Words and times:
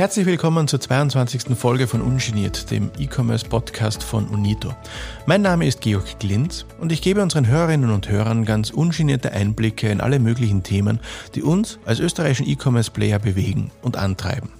Herzlich 0.00 0.26
willkommen 0.26 0.68
zur 0.68 0.80
22. 0.80 1.56
Folge 1.58 1.88
von 1.88 2.00
Ungeniert, 2.00 2.70
dem 2.70 2.92
E-Commerce-Podcast 2.96 4.04
von 4.04 4.28
Unito. 4.28 4.72
Mein 5.26 5.42
Name 5.42 5.66
ist 5.66 5.80
Georg 5.80 6.20
Glintz 6.20 6.64
und 6.80 6.92
ich 6.92 7.02
gebe 7.02 7.20
unseren 7.20 7.48
Hörerinnen 7.48 7.90
und 7.90 8.08
Hörern 8.08 8.44
ganz 8.44 8.70
ungenierte 8.70 9.32
Einblicke 9.32 9.90
in 9.90 10.00
alle 10.00 10.20
möglichen 10.20 10.62
Themen, 10.62 11.00
die 11.34 11.42
uns 11.42 11.80
als 11.84 11.98
österreichischen 11.98 12.48
E-Commerce-Player 12.48 13.18
bewegen 13.18 13.72
und 13.82 13.96
antreiben. 13.96 14.50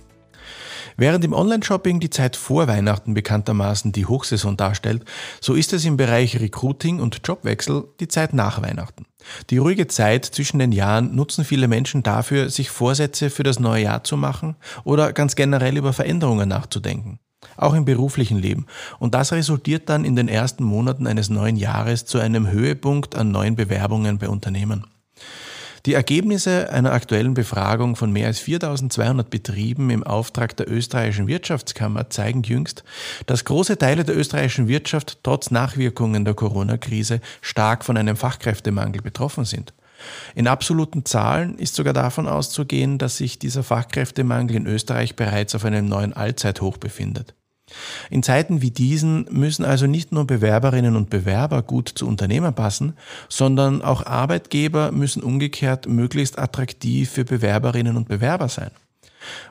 Während 0.96 1.24
im 1.24 1.32
Online-Shopping 1.32 2.00
die 2.00 2.10
Zeit 2.10 2.36
vor 2.36 2.66
Weihnachten 2.66 3.14
bekanntermaßen 3.14 3.92
die 3.92 4.06
Hochsaison 4.06 4.56
darstellt, 4.56 5.04
so 5.40 5.54
ist 5.54 5.72
es 5.72 5.84
im 5.84 5.96
Bereich 5.96 6.40
Recruiting 6.40 7.00
und 7.00 7.20
Jobwechsel 7.24 7.84
die 8.00 8.08
Zeit 8.08 8.34
nach 8.34 8.60
Weihnachten. 8.60 9.06
Die 9.50 9.58
ruhige 9.58 9.86
Zeit 9.86 10.24
zwischen 10.24 10.58
den 10.58 10.72
Jahren 10.72 11.14
nutzen 11.14 11.44
viele 11.44 11.68
Menschen 11.68 12.02
dafür, 12.02 12.50
sich 12.50 12.70
Vorsätze 12.70 13.30
für 13.30 13.42
das 13.42 13.60
neue 13.60 13.84
Jahr 13.84 14.04
zu 14.04 14.16
machen 14.16 14.56
oder 14.84 15.12
ganz 15.12 15.36
generell 15.36 15.76
über 15.76 15.92
Veränderungen 15.92 16.48
nachzudenken. 16.48 17.18
Auch 17.56 17.74
im 17.74 17.84
beruflichen 17.84 18.38
Leben. 18.38 18.66
Und 18.98 19.14
das 19.14 19.32
resultiert 19.32 19.88
dann 19.88 20.04
in 20.04 20.16
den 20.16 20.28
ersten 20.28 20.64
Monaten 20.64 21.06
eines 21.06 21.30
neuen 21.30 21.56
Jahres 21.56 22.04
zu 22.04 22.18
einem 22.18 22.50
Höhepunkt 22.50 23.14
an 23.14 23.30
neuen 23.30 23.56
Bewerbungen 23.56 24.18
bei 24.18 24.28
Unternehmen. 24.28 24.84
Die 25.86 25.94
Ergebnisse 25.94 26.70
einer 26.70 26.92
aktuellen 26.92 27.32
Befragung 27.32 27.96
von 27.96 28.12
mehr 28.12 28.26
als 28.26 28.38
4200 28.40 29.30
Betrieben 29.30 29.88
im 29.88 30.02
Auftrag 30.02 30.54
der 30.56 30.70
österreichischen 30.70 31.26
Wirtschaftskammer 31.26 32.10
zeigen 32.10 32.42
jüngst, 32.42 32.84
dass 33.24 33.46
große 33.46 33.78
Teile 33.78 34.04
der 34.04 34.16
österreichischen 34.16 34.68
Wirtschaft 34.68 35.20
trotz 35.22 35.50
Nachwirkungen 35.50 36.26
der 36.26 36.34
Corona-Krise 36.34 37.20
stark 37.40 37.84
von 37.84 37.96
einem 37.96 38.16
Fachkräftemangel 38.16 39.00
betroffen 39.00 39.46
sind. 39.46 39.72
In 40.34 40.48
absoluten 40.48 41.06
Zahlen 41.06 41.58
ist 41.58 41.74
sogar 41.74 41.94
davon 41.94 42.28
auszugehen, 42.28 42.98
dass 42.98 43.16
sich 43.16 43.38
dieser 43.38 43.62
Fachkräftemangel 43.62 44.56
in 44.56 44.66
Österreich 44.66 45.16
bereits 45.16 45.54
auf 45.54 45.64
einem 45.64 45.86
neuen 45.86 46.12
Allzeithoch 46.12 46.76
befindet. 46.76 47.34
In 48.10 48.22
Zeiten 48.22 48.62
wie 48.62 48.70
diesen 48.70 49.26
müssen 49.30 49.64
also 49.64 49.86
nicht 49.86 50.12
nur 50.12 50.26
Bewerberinnen 50.26 50.96
und 50.96 51.10
Bewerber 51.10 51.62
gut 51.62 51.88
zu 51.88 52.06
Unternehmen 52.06 52.54
passen, 52.54 52.94
sondern 53.28 53.82
auch 53.82 54.06
Arbeitgeber 54.06 54.92
müssen 54.92 55.22
umgekehrt 55.22 55.86
möglichst 55.86 56.38
attraktiv 56.38 57.10
für 57.10 57.24
Bewerberinnen 57.24 57.96
und 57.96 58.08
Bewerber 58.08 58.48
sein. 58.48 58.70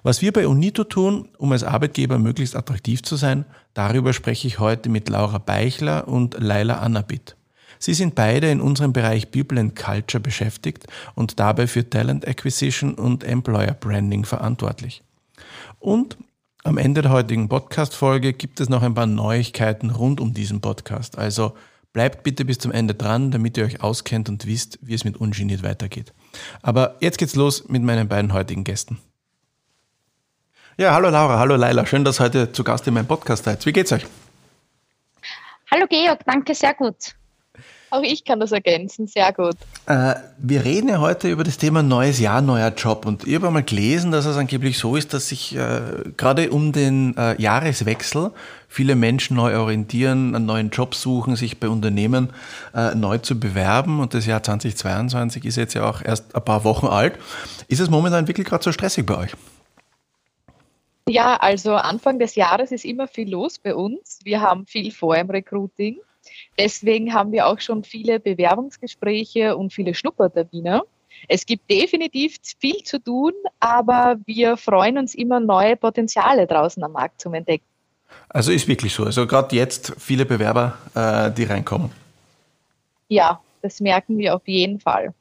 Was 0.04 0.22
wir 0.22 0.34
bei 0.34 0.48
Unito 0.48 0.84
tun, 0.84 1.30
um 1.38 1.52
als 1.52 1.64
Arbeitgeber 1.64 2.18
möglichst 2.18 2.56
attraktiv 2.56 3.04
zu 3.04 3.16
sein, 3.16 3.46
darüber 3.74 4.14
spreche 4.14 4.48
ich 4.48 4.60
heute 4.60 4.90
mit 4.90 5.10
Laura 5.10 5.38
Beichler 5.38 6.08
und 6.08 6.36
Laila 6.40 6.80
Annabit. 6.80 7.36
Sie 7.78 7.94
sind 7.94 8.14
beide 8.14 8.52
in 8.52 8.60
unserem 8.60 8.92
Bereich 8.92 9.32
People 9.32 9.60
and 9.60 9.76
Culture 9.76 10.22
beschäftigt 10.22 10.86
und 11.16 11.40
dabei 11.40 11.66
für 11.66 11.90
Talent 11.90 12.28
Acquisition 12.28 12.96
und 12.96 13.24
Employer 13.24 13.74
Branding 13.74 14.26
verantwortlich. 14.26 15.02
Und 15.80 16.18
am 16.70 16.78
Ende 16.78 17.02
der 17.02 17.10
heutigen 17.10 17.50
Podcast-Folge 17.50 18.32
gibt 18.32 18.60
es 18.60 18.70
noch 18.70 18.84
ein 18.84 18.94
paar 18.94 19.08
Neuigkeiten 19.08 19.90
rund 19.90 20.22
um 20.22 20.36
diesen 20.36 20.62
Podcast. 20.62 21.18
Also 21.18 21.58
bleibt 21.94 22.22
bitte 22.22 22.46
bis 22.46 22.60
zum 22.60 22.72
Ende 22.72 22.94
dran, 22.94 23.32
damit 23.32 23.58
ihr 23.58 23.66
euch 23.66 23.82
auskennt 23.82 24.30
und 24.30 24.46
wisst, 24.46 24.78
wie 24.84 24.94
es 24.94 25.04
mit 25.04 25.18
Ungeniert 25.18 25.64
weitergeht. 25.64 26.14
Aber 26.62 26.96
jetzt 27.00 27.18
geht's 27.18 27.34
los 27.34 27.68
mit 27.70 27.82
meinen 27.82 28.08
beiden 28.08 28.34
heutigen 28.34 28.64
Gästen. 28.64 29.00
Ja, 30.78 30.94
hallo 30.94 31.10
Laura, 31.10 31.40
hallo 31.40 31.56
Laila, 31.56 31.88
schön, 31.88 32.06
dass 32.06 32.20
ihr 32.20 32.26
heute 32.26 32.52
zu 32.52 32.64
Gast 32.64 32.86
in 32.86 32.94
meinem 32.94 33.08
Podcast 33.08 33.46
seid. 33.46 33.66
Wie 33.66 33.74
geht's 33.74 33.92
euch? 33.92 34.06
Hallo 35.72 35.88
Georg, 35.90 36.20
danke, 36.24 36.54
sehr 36.54 36.76
gut. 36.76 37.16
Auch 37.92 38.04
ich 38.04 38.24
kann 38.24 38.40
das 38.40 38.52
ergänzen, 38.52 39.08
sehr 39.08 39.34
gut. 39.34 39.56
Äh, 39.88 40.16
wir 40.38 40.64
reden 40.64 40.90
ja 40.90 41.00
heute 41.00 41.30
über 41.30 41.44
das 41.44 41.58
Thema 41.58 41.82
neues 41.82 42.20
Jahr, 42.20 42.42
neuer 42.42 42.70
Job. 42.70 43.06
Und 43.06 43.26
ich 43.26 43.34
habe 43.36 43.48
einmal 43.48 43.64
gelesen, 43.64 44.12
dass 44.12 44.26
es 44.26 44.38
angeblich 44.38 44.78
so 44.78 44.96
ist, 44.96 45.14
dass 45.14 45.30
sich 45.30 45.56
äh, 45.56 45.82
gerade 46.16 46.52
um 46.52 46.72
den 46.72 47.18
äh, 47.18 47.42
Jahreswechsel 47.42 48.32
viele 48.68 48.96
Menschen 48.96 49.36
neu 49.36 49.58
orientieren, 49.58 50.36
einen 50.36 50.46
neuen 50.46 50.70
Job 50.70 50.94
suchen, 50.94 51.36
sich 51.36 51.60
bei 51.60 51.68
Unternehmen 51.68 52.30
äh, 52.76 52.94
neu 52.94 53.18
zu 53.18 53.40
bewerben. 53.40 54.00
Und 54.00 54.14
das 54.14 54.28
Jahr 54.28 54.44
2022 54.44 55.46
ist 55.46 55.56
jetzt 55.56 55.74
ja 55.74 55.90
auch 55.90 56.04
erst 56.04 56.36
ein 56.36 56.46
paar 56.46 56.64
Wochen 56.64 56.86
alt. 56.86 57.18
Ist 57.68 57.80
es 57.80 57.90
momentan 57.90 58.28
wirklich 58.28 58.46
gerade 58.46 58.64
so 58.64 58.72
stressig 58.72 59.06
bei 59.08 59.18
euch? 59.18 59.32
Ja, 61.08 61.38
also 61.38 61.74
Anfang 61.74 62.20
des 62.20 62.36
Jahres 62.36 62.72
ist 62.72 62.86
immer 62.86 63.08
viel 63.08 63.32
los 63.32 63.58
bei 63.58 63.74
uns. 63.74 64.20
Wir 64.24 64.42
haben 64.42 64.68
viel 64.68 64.92
vor 64.92 65.18
im 65.18 65.32
Recruiting. 65.32 65.98
Deswegen 66.58 67.14
haben 67.14 67.32
wir 67.32 67.48
auch 67.48 67.60
schon 67.60 67.84
viele 67.84 68.20
Bewerbungsgespräche 68.20 69.56
und 69.56 69.74
viele 69.74 69.94
Schnuppertermine. 69.94 70.84
Es 71.28 71.46
gibt 71.46 71.70
definitiv 71.70 72.38
viel 72.60 72.84
zu 72.84 73.02
tun, 73.02 73.34
aber 73.60 74.18
wir 74.26 74.58
freuen 74.58 74.98
uns 74.98 75.16
immer, 75.16 75.40
neue 75.40 75.76
Potenziale 75.76 76.48
draußen 76.48 76.84
am 76.84 76.94
Markt 76.94 77.22
zu 77.22 77.32
entdecken. 77.32 77.66
Also 78.30 78.52
ist 78.52 78.68
wirklich 78.68 78.94
so. 78.94 79.06
Also 79.06 79.28
gerade 79.28 79.56
jetzt 79.56 79.94
viele 79.98 80.26
Bewerber, 80.26 80.78
äh, 80.96 81.32
die 81.32 81.44
reinkommen. 81.44 81.92
Ja, 83.08 83.40
das 83.62 83.80
merken 83.80 84.18
wir 84.18 84.36
auf 84.36 84.48
jeden 84.48 84.80
Fall. 84.80 85.14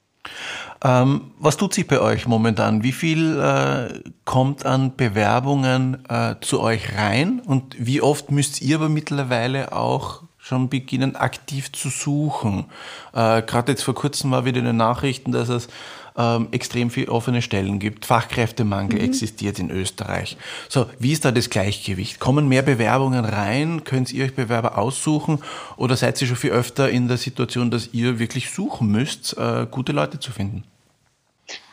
Ähm, 0.85 1.33
was 1.39 1.57
tut 1.57 1.75
sich 1.75 1.87
bei 1.87 2.01
euch 2.01 2.27
momentan? 2.27 2.83
Wie 2.83 2.93
viel 2.93 3.41
äh, 3.41 4.11
kommt 4.25 4.65
an 4.67 4.95
Bewerbungen 4.97 6.05
äh, 6.09 6.37
zu 6.41 6.61
euch 6.61 6.97
rein 6.97 7.41
und 7.41 7.75
wie 7.79 8.01
oft 8.01 8.31
müsst 8.31 8.61
ihr 8.61 8.77
aber 8.77 8.89
mittlerweile 8.89 9.73
auch 9.73 10.23
schon 10.49 10.71
beginnen, 10.71 11.15
aktiv 11.15 11.71
zu 11.73 11.91
suchen. 11.91 12.65
Äh, 13.13 13.43
Gerade 13.43 13.73
jetzt 13.73 13.83
vor 13.83 13.95
kurzem 13.95 14.31
war 14.31 14.47
wieder 14.47 14.59
in 14.59 14.65
den 14.65 14.79
Nachrichten, 14.79 15.31
dass 15.31 15.51
es 15.51 15.69
ähm, 16.17 16.49
extrem 16.53 16.91
viele 16.91 17.13
offene 17.13 17.43
Stellen 17.43 17.79
gibt. 17.79 18.07
Fachkräftemangel 18.07 18.99
mhm. 18.99 19.05
existiert 19.05 19.59
in 19.59 19.71
Österreich. 19.71 20.39
So, 20.69 20.87
wie 20.99 21.13
ist 21.13 21.27
da 21.27 21.33
das 21.33 21.51
Gleichgewicht? 21.51 22.19
Kommen 22.19 22.49
mehr 22.49 22.63
Bewerbungen 22.63 23.27
rein? 23.27 23.85
Könnt 23.85 24.11
ihr 24.13 24.25
euch 24.25 24.35
Bewerber 24.35 24.79
aussuchen? 24.79 25.41
Oder 25.77 25.97
seid 25.97 26.21
ihr 26.23 26.27
schon 26.27 26.37
viel 26.37 26.51
öfter 26.51 26.89
in 26.89 27.09
der 27.09 27.19
Situation, 27.19 27.71
dass 27.71 27.91
ihr 27.93 28.19
wirklich 28.19 28.51
suchen 28.51 28.89
müsst, 28.91 29.37
äh, 29.37 29.67
gute 29.71 29.93
Leute 29.93 30.19
zu 30.19 30.33
finden? 30.33 30.65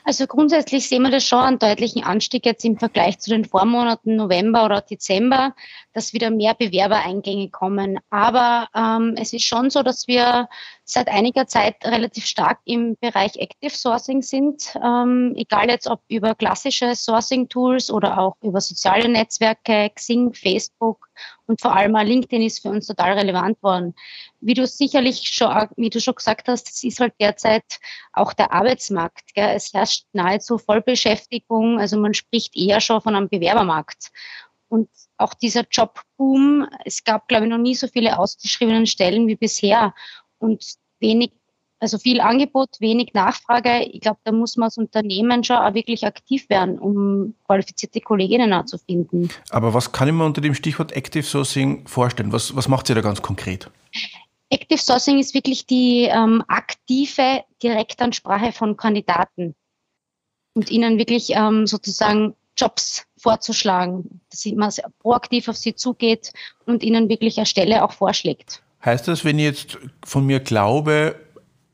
Also 0.08 0.28
grundsätzlich 0.28 0.88
sehen 0.88 1.02
wir 1.02 1.10
das 1.10 1.28
schon 1.28 1.40
einen 1.40 1.58
deutlichen 1.58 2.04
Anstieg 2.04 2.46
jetzt 2.46 2.64
im 2.64 2.78
Vergleich 2.78 3.18
zu 3.18 3.32
den 3.32 3.44
Vormonaten 3.44 4.16
November 4.16 4.64
oder 4.64 4.82
Dezember, 4.82 5.56
dass 5.94 6.14
wieder 6.14 6.30
mehr 6.30 6.54
Bewerbereingänge 6.54 7.50
kommen. 7.50 7.98
Aber 8.12 8.68
ähm, 8.76 9.16
es 9.20 9.34
ist 9.34 9.46
schon 9.46 9.72
so, 9.72 9.82
dass 9.82 10.08
wir 10.08 10.48
seit 10.88 11.08
einiger 11.08 11.48
Zeit 11.48 11.84
relativ 11.84 12.26
stark 12.28 12.60
im 12.64 12.96
Bereich 13.02 13.36
Active 13.38 13.76
Sourcing 13.76 14.22
sind, 14.22 14.76
ähm, 14.84 15.34
egal 15.36 15.68
jetzt 15.68 15.88
ob 15.88 16.02
über 16.08 16.36
klassische 16.36 16.96
Sourcing-Tools 16.96 17.90
oder 17.90 18.20
auch 18.20 18.36
über 18.44 18.62
soziale 18.62 19.10
Netzwerke, 19.10 19.90
Xing, 19.90 20.34
Facebook 20.34 21.10
und 21.48 21.60
vor 21.60 21.76
allem 21.76 21.96
LinkedIn 21.96 22.44
ist 22.44 22.62
für 22.62 22.70
uns 22.70 22.86
total 22.86 23.14
relevant 23.14 23.62
worden. 23.64 23.96
Wie 24.42 24.54
du 24.54 24.68
sicherlich 24.68 25.28
schon, 25.28 25.52
wie 25.76 25.90
du 25.90 26.00
schon 26.00 26.16
gesagt 26.16 26.48
hast, 26.48 26.70
es 26.70 26.84
ist 26.84 27.00
halt 27.00 27.14
derzeit 27.20 27.80
auch 28.14 28.34
der 28.34 28.54
Arbeitsmarkt. 28.54 29.34
Gell? 29.34 29.56
Es 29.56 29.74
herrscht 29.74 30.06
nahezu 30.14 30.60
Vollbeschäftigung, 30.60 31.80
also 31.80 31.98
man 31.98 32.14
spricht 32.14 32.56
eher 32.56 32.80
schon 32.80 33.02
von 33.02 33.16
einem 33.16 33.30
Bewerbermarkt. 33.30 34.12
Und 34.68 34.90
auch 35.18 35.34
dieser 35.34 35.64
Jobboom, 35.72 36.68
es 36.84 37.04
gab, 37.04 37.28
glaube 37.28 37.46
ich, 37.46 37.50
noch 37.50 37.58
nie 37.58 37.76
so 37.76 37.88
viele 37.88 38.20
ausgeschriebenen 38.20 38.88
Stellen 38.88 39.28
wie 39.28 39.36
bisher 39.36 39.94
und 40.46 40.64
wenig, 41.00 41.32
also 41.80 41.98
viel 41.98 42.22
Angebot, 42.22 42.70
wenig 42.80 43.14
Nachfrage. 43.14 43.84
Ich 43.84 44.02
glaube, 44.02 44.20
da 44.24 44.32
muss 44.32 44.56
man 44.56 44.66
als 44.66 44.78
Unternehmen 44.78 45.44
schon 45.44 45.58
auch 45.58 45.74
wirklich 45.74 46.06
aktiv 46.06 46.50
werden, 46.50 46.80
um 46.80 47.36
qualifizierte 47.46 48.02
Kolleginnen 48.02 48.54
auch 48.54 48.66
zu 48.66 48.78
finden. 48.78 49.30
Aber 49.50 49.74
was 49.74 49.92
kann 49.92 50.08
ich 50.08 50.14
mir 50.14 50.26
unter 50.26 50.42
dem 50.42 50.54
Stichwort 50.54 50.92
Active 50.94 51.24
Sourcing 51.24 51.88
vorstellen? 51.88 52.32
Was, 52.32 52.56
was 52.56 52.68
macht 52.68 52.90
ihr 52.90 52.96
da 52.96 53.02
ganz 53.02 53.22
konkret? 53.22 53.70
Active 54.50 54.80
Sourcing 54.80 55.20
ist 55.20 55.34
wirklich 55.34 55.66
die 55.66 56.04
ähm, 56.04 56.44
aktive 56.48 57.44
Direktansprache 57.62 58.52
von 58.52 58.78
Kandidaten 58.78 59.56
und 60.54 60.72
ihnen 60.72 60.98
wirklich 60.98 61.32
ähm, 61.32 61.68
sozusagen 61.68 62.36
Jobs 62.56 63.06
vorzuschlagen, 63.18 64.22
dass 64.30 64.46
man 64.46 64.72
proaktiv 65.00 65.50
auf 65.50 65.58
sie 65.58 65.76
zugeht 65.76 66.32
und 66.66 66.84
ihnen 66.84 67.10
wirklich 67.10 67.38
eine 67.38 67.46
Stelle 67.46 67.84
auch 67.84 67.92
vorschlägt. 67.92 68.62
Heißt 68.86 69.08
das, 69.08 69.26
wenn 69.26 69.40
ich 69.40 69.46
jetzt 69.46 69.78
von 70.06 70.26
mir 70.26 70.40
glaube, 70.40 71.16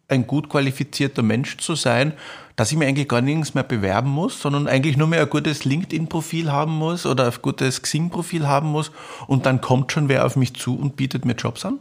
ein 0.07 0.27
gut 0.27 0.49
qualifizierter 0.49 1.23
Mensch 1.23 1.57
zu 1.57 1.75
sein, 1.75 2.13
dass 2.55 2.71
ich 2.71 2.77
mir 2.77 2.87
eigentlich 2.87 3.07
gar 3.07 3.21
nirgends 3.21 3.53
mehr 3.53 3.63
bewerben 3.63 4.09
muss, 4.09 4.41
sondern 4.41 4.67
eigentlich 4.67 4.97
nur 4.97 5.07
mehr 5.07 5.21
ein 5.21 5.29
gutes 5.29 5.65
LinkedIn-Profil 5.65 6.51
haben 6.51 6.73
muss 6.73 7.05
oder 7.05 7.25
ein 7.25 7.41
gutes 7.41 7.81
Xing-Profil 7.81 8.47
haben 8.47 8.69
muss 8.69 8.91
und 9.27 9.45
dann 9.45 9.61
kommt 9.61 9.91
schon 9.91 10.09
wer 10.09 10.25
auf 10.25 10.35
mich 10.35 10.53
zu 10.53 10.77
und 10.77 10.95
bietet 10.95 11.25
mir 11.25 11.33
Jobs 11.33 11.65
an? 11.65 11.79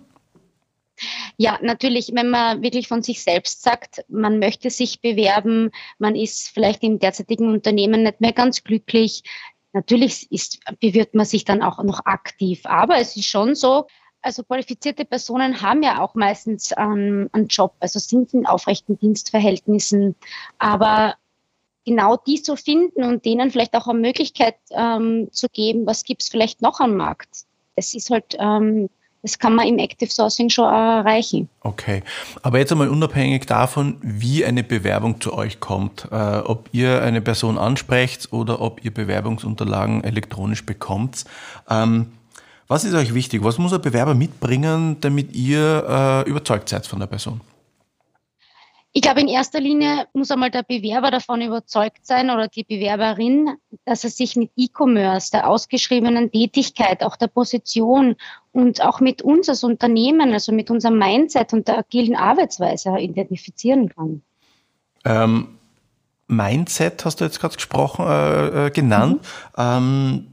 Ja, 1.36 1.58
natürlich, 1.62 2.12
wenn 2.14 2.30
man 2.30 2.62
wirklich 2.62 2.88
von 2.88 3.02
sich 3.02 3.22
selbst 3.22 3.62
sagt, 3.62 4.04
man 4.08 4.38
möchte 4.38 4.70
sich 4.70 5.00
bewerben, 5.00 5.70
man 5.98 6.14
ist 6.14 6.48
vielleicht 6.48 6.82
im 6.82 6.98
derzeitigen 6.98 7.48
Unternehmen 7.48 8.02
nicht 8.02 8.20
mehr 8.20 8.32
ganz 8.32 8.62
glücklich. 8.62 9.22
Natürlich 9.72 10.30
ist, 10.30 10.58
bewirbt 10.80 11.14
man 11.14 11.24
sich 11.24 11.44
dann 11.44 11.62
auch 11.62 11.82
noch 11.82 12.04
aktiv. 12.04 12.60
Aber 12.64 12.98
es 12.98 13.16
ist 13.16 13.26
schon 13.26 13.54
so, 13.54 13.86
also 14.22 14.42
qualifizierte 14.42 15.04
Personen 15.04 15.62
haben 15.62 15.82
ja 15.82 16.02
auch 16.02 16.14
meistens 16.14 16.72
ähm, 16.76 17.28
einen 17.32 17.48
Job, 17.48 17.74
also 17.80 17.98
sind 17.98 18.34
in 18.34 18.46
aufrechten 18.46 18.98
Dienstverhältnissen. 18.98 20.14
Aber 20.58 21.14
genau 21.84 22.16
die 22.16 22.42
zu 22.42 22.56
finden 22.56 23.04
und 23.04 23.24
denen 23.24 23.50
vielleicht 23.50 23.74
auch 23.74 23.88
eine 23.88 23.98
Möglichkeit 23.98 24.56
ähm, 24.70 25.28
zu 25.32 25.48
geben, 25.52 25.86
was 25.86 26.04
gibt 26.04 26.22
es 26.22 26.28
vielleicht 26.28 26.62
noch 26.62 26.80
am 26.80 26.96
Markt. 26.96 27.44
Das 27.76 27.94
ist 27.94 28.10
halt, 28.10 28.36
ähm, 28.38 28.90
das 29.22 29.38
kann 29.38 29.54
man 29.54 29.66
im 29.66 29.78
Active 29.78 30.10
Sourcing 30.10 30.50
schon 30.50 30.66
erreichen. 30.66 31.48
Okay, 31.62 32.02
aber 32.42 32.58
jetzt 32.58 32.72
einmal 32.72 32.88
unabhängig 32.88 33.46
davon, 33.46 33.98
wie 34.02 34.44
eine 34.44 34.62
Bewerbung 34.62 35.20
zu 35.20 35.32
euch 35.34 35.60
kommt, 35.60 36.08
äh, 36.10 36.38
ob 36.38 36.68
ihr 36.72 37.02
eine 37.02 37.20
Person 37.20 37.58
ansprecht 37.58 38.32
oder 38.32 38.60
ob 38.60 38.84
ihr 38.84 38.92
Bewerbungsunterlagen 38.92 40.04
elektronisch 40.04 40.64
bekommt. 40.64 41.24
Ähm, 41.68 42.12
was 42.70 42.84
ist 42.84 42.94
euch 42.94 43.12
wichtig? 43.14 43.42
Was 43.42 43.58
muss 43.58 43.72
ein 43.72 43.82
Bewerber 43.82 44.14
mitbringen, 44.14 44.96
damit 45.00 45.34
ihr 45.34 46.24
äh, 46.24 46.30
überzeugt 46.30 46.68
seid 46.68 46.86
von 46.86 47.00
der 47.00 47.08
Person? 47.08 47.40
Ich 48.92 49.02
glaube, 49.02 49.20
in 49.20 49.26
erster 49.28 49.60
Linie 49.60 50.06
muss 50.12 50.30
einmal 50.30 50.52
der 50.52 50.62
Bewerber 50.62 51.10
davon 51.10 51.42
überzeugt 51.42 52.06
sein 52.06 52.30
oder 52.30 52.46
die 52.46 52.62
Bewerberin, 52.62 53.56
dass 53.84 54.04
er 54.04 54.10
sich 54.10 54.36
mit 54.36 54.52
E-Commerce, 54.56 55.32
der 55.32 55.48
ausgeschriebenen 55.48 56.30
Tätigkeit, 56.30 57.02
auch 57.02 57.16
der 57.16 57.26
Position 57.26 58.14
und 58.52 58.84
auch 58.84 59.00
mit 59.00 59.20
uns 59.20 59.48
als 59.48 59.64
Unternehmen, 59.64 60.32
also 60.32 60.52
mit 60.52 60.70
unserem 60.70 60.96
Mindset 60.96 61.52
und 61.52 61.66
der 61.66 61.78
agilen 61.78 62.14
Arbeitsweise 62.14 62.96
identifizieren 62.98 63.88
kann. 63.88 64.22
Ähm, 65.04 65.58
Mindset 66.28 67.04
hast 67.04 67.20
du 67.20 67.24
jetzt 67.24 67.40
gerade 67.40 67.56
gesprochen, 67.56 68.06
äh, 68.06 68.66
äh 68.66 68.70
genannt. 68.70 69.22
Mhm. 69.56 69.62
Ähm, 69.64 70.26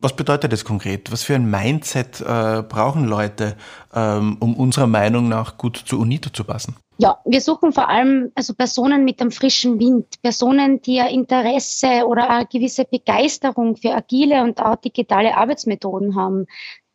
was 0.00 0.16
bedeutet 0.16 0.52
das 0.52 0.64
konkret? 0.64 1.12
Was 1.12 1.22
für 1.22 1.34
ein 1.34 1.50
Mindset 1.50 2.20
äh, 2.20 2.62
brauchen 2.62 3.04
Leute, 3.04 3.56
ähm, 3.94 4.38
um 4.40 4.56
unserer 4.56 4.86
Meinung 4.86 5.28
nach 5.28 5.58
gut 5.58 5.76
zu 5.76 5.98
UNITO 6.00 6.30
zu 6.30 6.44
passen? 6.44 6.76
Ja, 6.98 7.18
wir 7.24 7.40
suchen 7.40 7.72
vor 7.72 7.88
allem 7.88 8.30
also 8.34 8.54
Personen 8.54 9.04
mit 9.04 9.20
einem 9.20 9.30
frischen 9.30 9.78
Wind, 9.78 10.20
Personen, 10.22 10.82
die 10.82 11.00
ein 11.00 11.14
Interesse 11.14 12.06
oder 12.06 12.28
eine 12.28 12.46
gewisse 12.46 12.84
Begeisterung 12.84 13.76
für 13.76 13.94
agile 13.94 14.42
und 14.42 14.60
auch 14.60 14.76
digitale 14.76 15.36
Arbeitsmethoden 15.36 16.14
haben, 16.14 16.46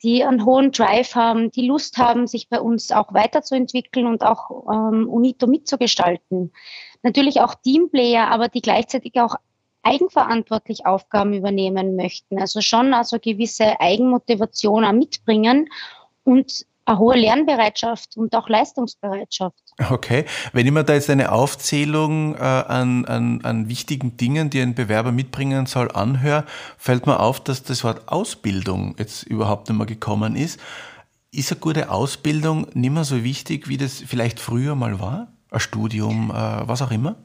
die 0.04 0.24
einen 0.24 0.46
hohen 0.46 0.72
Drive 0.72 1.16
haben, 1.16 1.50
die 1.52 1.68
Lust 1.68 1.98
haben, 1.98 2.28
sich 2.28 2.50
bei 2.50 2.60
uns 2.60 2.92
auch 2.92 3.14
weiterzuentwickeln 3.14 4.06
und 4.06 4.24
auch 4.24 4.68
ähm, 4.72 5.10
UNITO 5.10 5.48
mitzugestalten. 5.48 6.52
Natürlich 7.02 7.42
auch 7.42 7.56
Teamplayer, 7.56 8.28
aber 8.28 8.48
die 8.48 8.62
gleichzeitig 8.62 9.20
auch 9.20 9.36
eigenverantwortlich 9.86 10.86
Aufgaben 10.86 11.34
übernehmen 11.34 11.96
möchten. 11.96 12.40
Also 12.40 12.62
schon 12.62 12.94
also 12.94 13.20
gewisse 13.20 13.80
Eigenmotivation 13.80 14.84
auch 14.84 14.92
mitbringen 14.92 15.70
und 16.24 16.66
eine 16.86 17.00
hohe 17.00 17.18
Lernbereitschaft 17.18 18.16
und 18.18 18.36
auch 18.36 18.48
Leistungsbereitschaft. 18.48 19.58
Okay, 19.90 20.26
wenn 20.54 20.66
ich 20.66 20.72
mir 20.72 20.84
da 20.84 20.94
jetzt 20.94 21.10
eine 21.10 21.32
Aufzählung 21.32 22.36
äh, 22.36 22.40
an, 22.40 23.06
an, 23.06 23.42
an 23.44 23.70
wichtigen 23.70 24.18
Dingen, 24.18 24.50
die 24.50 24.62
ein 24.62 24.76
Bewerber 24.76 25.12
mitbringen 25.12 25.66
soll, 25.66 25.92
anhöre, 25.92 26.46
fällt 26.78 27.08
mir 27.08 27.20
auf, 27.20 27.44
dass 27.44 27.64
das 27.64 27.84
Wort 27.84 28.08
Ausbildung 28.08 28.96
jetzt 29.00 29.24
überhaupt 29.24 29.70
nicht 29.70 29.78
mehr 29.78 29.88
gekommen 29.88 30.36
ist. 30.36 30.60
Ist 31.32 31.52
eine 31.52 31.60
gute 31.60 31.90
Ausbildung 31.90 32.68
nicht 32.74 32.92
mehr 32.92 33.04
so 33.04 33.24
wichtig, 33.24 33.68
wie 33.68 33.78
das 33.78 34.04
vielleicht 34.06 34.40
früher 34.40 34.76
mal 34.76 35.00
war? 35.00 35.28
Ein 35.52 35.60
Studium, 35.60 36.32
äh, 36.32 36.68
was 36.68 36.82
auch 36.82 36.92
immer? 36.92 37.16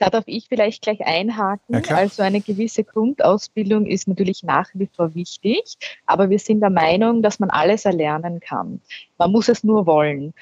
Da 0.00 0.08
darf 0.08 0.24
ich 0.26 0.48
vielleicht 0.48 0.80
gleich 0.80 1.04
einhaken. 1.06 1.82
Ja, 1.86 1.94
also 1.94 2.22
eine 2.22 2.40
gewisse 2.40 2.84
Grundausbildung 2.84 3.84
ist 3.84 4.08
natürlich 4.08 4.42
nach 4.42 4.70
wie 4.72 4.88
vor 4.96 5.14
wichtig, 5.14 5.76
aber 6.06 6.30
wir 6.30 6.38
sind 6.38 6.60
der 6.60 6.70
Meinung, 6.70 7.20
dass 7.20 7.38
man 7.38 7.50
alles 7.50 7.84
erlernen 7.84 8.40
kann. 8.40 8.80
Man 9.18 9.30
muss 9.30 9.50
es 9.50 9.62
nur 9.62 9.84
wollen. 9.84 10.32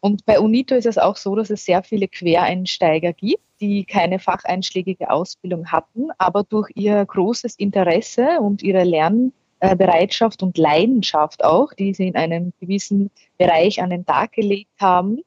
Und 0.00 0.26
bei 0.26 0.40
UNITO 0.40 0.74
ist 0.74 0.86
es 0.86 0.98
auch 0.98 1.16
so, 1.16 1.36
dass 1.36 1.48
es 1.48 1.64
sehr 1.64 1.84
viele 1.84 2.08
Quereinsteiger 2.08 3.12
gibt, 3.12 3.44
die 3.60 3.84
keine 3.84 4.18
facheinschlägige 4.18 5.10
Ausbildung 5.10 5.70
hatten, 5.70 6.08
aber 6.18 6.42
durch 6.42 6.68
ihr 6.74 7.04
großes 7.06 7.54
Interesse 7.54 8.40
und 8.40 8.64
ihre 8.64 8.82
Lernbereitschaft 8.82 10.42
und 10.42 10.58
Leidenschaft 10.58 11.44
auch, 11.44 11.72
die 11.72 11.94
sie 11.94 12.08
in 12.08 12.16
einem 12.16 12.52
gewissen 12.60 13.12
Bereich 13.38 13.80
an 13.80 13.90
den 13.90 14.04
Tag 14.04 14.32
gelegt 14.32 14.80
haben, 14.80 15.20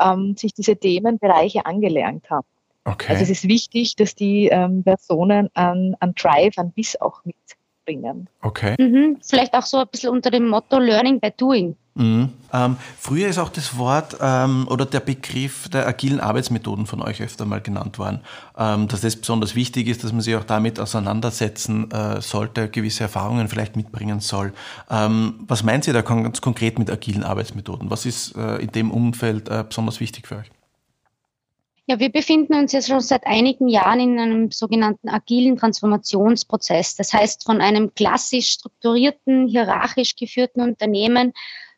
ähm, 0.00 0.34
sich 0.34 0.54
diese 0.54 0.76
Themenbereiche 0.76 1.66
angelernt 1.66 2.30
haben. 2.30 2.46
Okay. 2.84 3.12
Also 3.12 3.24
es 3.24 3.30
ist 3.30 3.48
wichtig, 3.48 3.96
dass 3.96 4.14
die 4.14 4.48
ähm, 4.48 4.82
Personen 4.82 5.50
an, 5.54 5.94
an 6.00 6.14
Drive, 6.14 6.56
an 6.56 6.72
Biss 6.72 6.98
auch 7.00 7.20
mitbringen. 7.24 8.28
Okay. 8.42 8.74
Mhm. 8.78 9.18
Vielleicht 9.22 9.54
auch 9.54 9.66
so 9.66 9.78
ein 9.78 9.88
bisschen 9.90 10.10
unter 10.10 10.30
dem 10.30 10.48
Motto 10.48 10.78
Learning 10.78 11.20
by 11.20 11.30
Doing. 11.36 11.76
Mhm. 11.98 12.30
Ähm, 12.52 12.76
früher 12.96 13.28
ist 13.28 13.38
auch 13.38 13.48
das 13.48 13.76
Wort 13.76 14.16
ähm, 14.20 14.68
oder 14.70 14.86
der 14.86 15.00
Begriff 15.00 15.68
der 15.68 15.86
agilen 15.86 16.20
Arbeitsmethoden 16.20 16.86
von 16.86 17.02
euch 17.02 17.20
öfter 17.20 17.44
mal 17.44 17.60
genannt 17.60 17.98
worden, 17.98 18.20
ähm, 18.56 18.86
dass 18.86 19.00
das 19.00 19.16
besonders 19.16 19.56
wichtig 19.56 19.88
ist, 19.88 20.04
dass 20.04 20.12
man 20.12 20.20
sich 20.20 20.36
auch 20.36 20.44
damit 20.44 20.78
auseinandersetzen 20.78 21.90
äh, 21.90 22.20
sollte, 22.20 22.68
gewisse 22.68 23.02
Erfahrungen 23.02 23.48
vielleicht 23.48 23.74
mitbringen 23.74 24.20
soll. 24.20 24.52
Ähm, 24.88 25.40
was 25.48 25.64
meint 25.64 25.88
ihr 25.88 25.92
da 25.92 26.02
ganz 26.02 26.40
konkret 26.40 26.78
mit 26.78 26.88
agilen 26.88 27.24
Arbeitsmethoden? 27.24 27.90
Was 27.90 28.06
ist 28.06 28.36
äh, 28.36 28.58
in 28.58 28.70
dem 28.70 28.92
Umfeld 28.92 29.48
äh, 29.48 29.64
besonders 29.68 29.98
wichtig 29.98 30.28
für 30.28 30.36
euch? 30.36 30.50
Ja, 31.90 31.98
wir 31.98 32.12
befinden 32.12 32.54
uns 32.54 32.72
jetzt 32.72 32.88
schon 32.88 33.00
seit 33.00 33.26
einigen 33.26 33.66
Jahren 33.66 33.98
in 33.98 34.18
einem 34.18 34.50
sogenannten 34.50 35.08
agilen 35.08 35.56
Transformationsprozess. 35.56 36.96
Das 36.96 37.14
heißt, 37.14 37.44
von 37.44 37.62
einem 37.62 37.94
klassisch 37.94 38.50
strukturierten, 38.50 39.48
hierarchisch 39.48 40.14
geführten 40.14 40.60
Unternehmen 40.60 41.32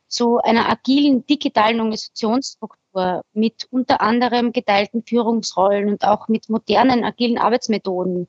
zu 0.09 0.39
einer 0.39 0.69
agilen 0.69 1.25
digitalen 1.27 1.79
Organisationsstruktur 1.79 3.23
mit 3.35 3.69
unter 3.71 4.01
anderem 4.01 4.53
geteilten 4.53 5.05
Führungsrollen 5.07 5.89
und 5.89 6.03
auch 6.03 6.27
mit 6.27 6.49
modernen 6.49 7.05
agilen 7.05 7.39
Arbeitsmethoden. 7.39 8.27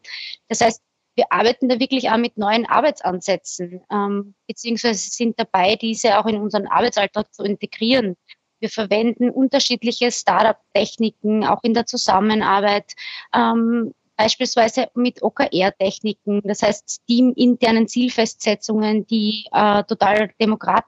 Das 0.50 0.62
heißt, 0.62 0.83
wir 1.16 1.31
arbeiten 1.31 1.68
da 1.68 1.80
wirklich 1.80 2.12
auch 2.12 2.18
mit 2.18 2.38
neuen 2.38 2.68
Arbeitsansätzen, 2.68 3.81
ähm, 3.92 4.36
beziehungsweise 4.45 5.10
sind 5.10 5.39
dabei, 5.39 5.78
diese 5.78 6.19
auch 6.19 6.28
in 6.28 6.39
unseren 6.39 6.68
Arbeitsalltag 6.68 7.33
zu 7.33 7.42
integrieren. 7.42 8.18
Wir 8.61 8.69
verwenden 8.69 9.29
unterschiedliche 9.29 10.11
Startup-Techniken, 10.11 11.45
auch 11.45 11.63
in 11.63 11.73
der 11.73 11.85
Zusammenarbeit. 11.85 12.93
Ähm, 13.33 13.93
beispielsweise 14.15 14.89
mit 14.93 15.23
OKR-Techniken, 15.23 16.41
das 16.43 16.61
heißt 16.61 17.01
teaminternen 17.07 17.87
Zielfestsetzungen, 17.87 19.07
die 19.07 19.45
äh, 19.51 19.83
total 19.83 20.31
demokrat 20.39 20.85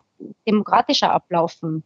demokratischer 0.47 1.11
ablaufen. 1.11 1.83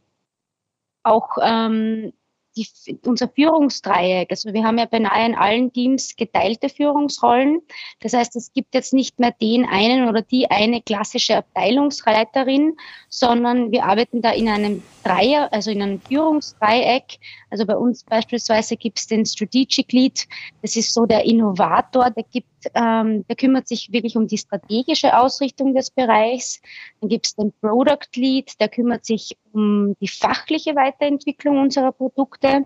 Auch 1.04 1.38
ähm, 1.42 2.14
die, 2.58 3.00
unser 3.06 3.28
Führungsdreieck. 3.28 4.32
Also 4.32 4.54
wir 4.54 4.64
haben 4.64 4.78
ja 4.78 4.86
beinahe 4.86 5.26
in 5.26 5.36
allen 5.36 5.72
Teams 5.72 6.16
geteilte 6.16 6.70
Führungsrollen. 6.70 7.62
Das 8.02 8.14
heißt, 8.14 8.36
es 8.36 8.52
gibt 8.52 8.74
jetzt 8.74 8.94
nicht 8.94 9.20
mehr 9.20 9.32
den 9.32 9.66
einen 9.66 10.10
oder 10.10 10.22
die 10.22 10.50
eine 10.50 10.82
klassische 10.82 11.38
Abteilungsleiterin, 11.38 12.76
sondern 13.10 13.72
wir 13.72 13.86
arbeiten 13.86 14.22
da 14.22 14.32
in 14.32 14.50
einem 14.50 14.84
Dreier, 15.04 15.52
also 15.54 15.72
in 15.72 15.82
einem 15.82 16.02
Führungsdreieck. 16.02 17.20
Also 17.50 17.66
bei 17.66 17.76
uns 17.76 18.04
beispielsweise 18.04 18.76
gibt 18.76 19.00
es 19.00 19.08
den 19.08 19.26
Strategic 19.26 19.92
Lead. 19.92 20.28
Das 20.62 20.76
ist 20.76 20.94
so 20.94 21.06
der 21.06 21.24
Innovator, 21.24 22.10
der 22.10 22.24
gibt, 22.24 22.48
ähm, 22.74 23.26
der 23.28 23.36
kümmert 23.36 23.68
sich 23.68 23.92
wirklich 23.92 24.18
um 24.18 24.28
die 24.28 24.38
strategische 24.38 25.18
Ausrichtung 25.18 25.74
des 25.74 25.92
Bereichs. 25.92 26.62
Dann 27.02 27.10
gibt 27.10 27.28
es 27.28 27.36
den 27.36 27.54
Product 27.62 28.10
Lead, 28.16 28.60
der 28.60 28.70
kümmert 28.70 29.06
sich 29.06 29.38
um 29.54 29.96
die 30.02 30.08
fachliche 30.08 30.76
Weiterentwicklung 30.76 31.60
unserer 31.60 31.92
Produkte. 31.92 32.66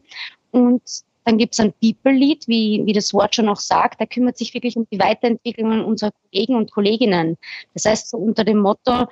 Und 0.51 0.81
dann 1.23 1.37
gibt 1.37 1.53
es 1.53 1.59
einen 1.59 1.73
People 1.73 2.11
Lead, 2.11 2.47
wie, 2.47 2.81
wie 2.85 2.93
das 2.93 3.13
Wort 3.13 3.35
schon 3.35 3.49
auch 3.49 3.59
sagt, 3.59 3.99
der 3.99 4.07
kümmert 4.07 4.37
sich 4.37 4.53
wirklich 4.53 4.75
um 4.75 4.87
die 4.91 4.99
Weiterentwicklung 4.99 5.85
unserer 5.85 6.11
Kollegen 6.29 6.55
und 6.55 6.71
Kolleginnen. 6.71 7.37
Das 7.73 7.85
heißt, 7.85 8.09
so 8.09 8.17
unter 8.17 8.43
dem 8.43 8.59
Motto, 8.59 9.07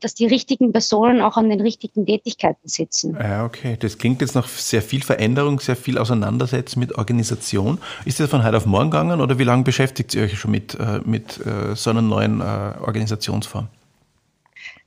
dass 0.00 0.14
die 0.14 0.26
richtigen 0.26 0.72
Personen 0.72 1.20
auch 1.20 1.36
an 1.36 1.50
den 1.50 1.60
richtigen 1.60 2.06
Tätigkeiten 2.06 2.68
sitzen. 2.68 3.16
Ja, 3.18 3.44
okay. 3.44 3.76
Das 3.78 3.98
klingt 3.98 4.20
jetzt 4.20 4.34
nach 4.34 4.48
sehr 4.48 4.82
viel 4.82 5.02
Veränderung, 5.02 5.60
sehr 5.60 5.76
viel 5.76 5.98
Auseinandersetzen 5.98 6.80
mit 6.80 6.96
Organisation. 6.96 7.78
Ist 8.04 8.20
das 8.20 8.30
von 8.30 8.44
heute 8.44 8.56
auf 8.56 8.66
morgen 8.66 8.90
gegangen 8.90 9.20
oder 9.20 9.38
wie 9.38 9.44
lange 9.44 9.64
beschäftigt 9.64 10.14
ihr 10.14 10.24
euch 10.24 10.38
schon 10.38 10.50
mit, 10.50 10.74
äh, 10.78 11.00
mit 11.04 11.38
äh, 11.44 11.74
so 11.74 11.90
einer 11.90 12.02
neuen 12.02 12.40
äh, 12.40 12.44
Organisationsform? 12.80 13.68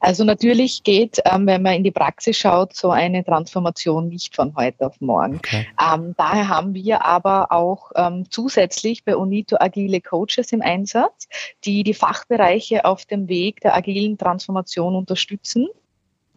Also 0.05 0.23
natürlich 0.23 0.83
geht, 0.83 1.19
ähm, 1.25 1.47
wenn 1.47 1.63
man 1.63 1.73
in 1.73 1.83
die 1.83 1.89
Praxis 1.89 2.37
schaut, 2.37 2.75
so 2.75 2.91
eine 2.91 3.25
Transformation 3.25 4.07
nicht 4.07 4.35
von 4.35 4.55
heute 4.55 4.85
auf 4.85 5.01
morgen. 5.01 5.37
Okay. 5.37 5.65
Ähm, 5.81 6.13
daher 6.15 6.47
haben 6.47 6.75
wir 6.75 7.03
aber 7.03 7.51
auch 7.51 7.91
ähm, 7.95 8.29
zusätzlich 8.29 9.03
bei 9.03 9.15
UNITO 9.17 9.57
agile 9.59 10.01
Coaches 10.01 10.51
im 10.51 10.61
Einsatz, 10.61 11.27
die 11.63 11.83
die 11.83 11.95
Fachbereiche 11.95 12.85
auf 12.85 13.05
dem 13.05 13.27
Weg 13.27 13.61
der 13.61 13.75
agilen 13.75 14.15
Transformation 14.15 14.95
unterstützen 14.95 15.69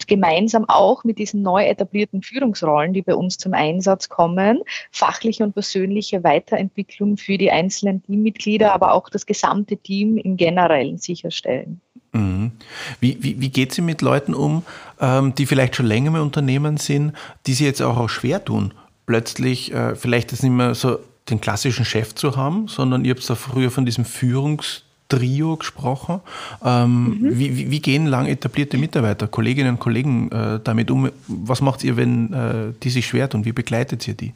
gemeinsam 0.07 0.65
auch 0.69 1.03
mit 1.03 1.19
diesen 1.19 1.43
neu 1.43 1.65
etablierten 1.65 2.23
Führungsrollen, 2.23 2.93
die 2.93 3.03
bei 3.03 3.17
uns 3.17 3.37
zum 3.37 3.53
Einsatz 3.53 4.09
kommen, 4.09 4.63
fachliche 4.93 5.43
und 5.43 5.55
persönliche 5.55 6.23
Weiterentwicklung 6.23 7.17
für 7.17 7.37
die 7.37 7.51
einzelnen 7.51 8.03
Teammitglieder, 8.05 8.73
aber 8.73 8.93
auch 8.95 9.11
das 9.11 9.27
gesamte 9.27 9.77
Team 9.77 10.17
im 10.17 10.37
Generellen 10.37 10.99
sicherstellen. 10.99 11.81
Mhm. 12.12 12.53
Wie, 13.00 13.19
wie, 13.21 13.41
wie 13.41 13.50
geht 13.50 13.73
sie 13.73 13.83
mit 13.83 14.03
Leuten 14.03 14.35
um, 14.35 14.62
ähm, 15.00 15.35
die 15.35 15.47
vielleicht 15.47 15.77
schon 15.77 15.87
länger 15.87 16.09
im 16.09 16.23
Unternehmen 16.23 16.77
sind, 16.77 17.12
die 17.47 17.55
sie 17.55 17.65
jetzt 17.65 17.83
auch, 17.83 17.97
auch 17.97 18.09
schwer 18.09 18.45
tun, 18.45 18.73
plötzlich 19.07 19.73
äh, 19.73 19.95
vielleicht 19.95 20.33
das 20.33 20.43
nicht 20.43 20.53
mehr 20.53 20.75
so 20.75 20.99
den 21.29 21.41
klassischen 21.41 21.85
Chef 21.85 22.15
zu 22.15 22.37
haben, 22.37 22.69
sondern 22.69 23.05
ihr 23.05 23.15
habt 23.15 23.29
ja 23.29 23.35
früher 23.35 23.71
von 23.71 23.85
diesem 23.85 24.05
Führungstrio 24.07 25.57
gesprochen. 25.57 26.21
Ähm, 26.65 27.21
mhm. 27.21 27.38
wie, 27.38 27.71
wie, 27.71 27.81
gehen 27.81 28.07
lang 28.07 28.27
etablierte 28.27 28.79
Mitarbeiter, 28.79 29.29
Kolleginnen 29.29 29.75
und 29.75 29.79
Kollegen 29.79 30.33
äh, 30.33 30.61
damit 30.62 30.91
um? 30.91 31.11
Was 31.27 31.61
macht 31.61 31.85
ihr, 31.85 31.97
wenn 31.97 32.33
äh, 32.33 32.73
die 32.83 32.91
sich 32.91 33.07
schwer 33.07 33.29
tun? 33.29 33.45
Wie 33.45 33.53
begleitet 33.53 34.09
ihr 34.09 34.15
die? 34.15 34.33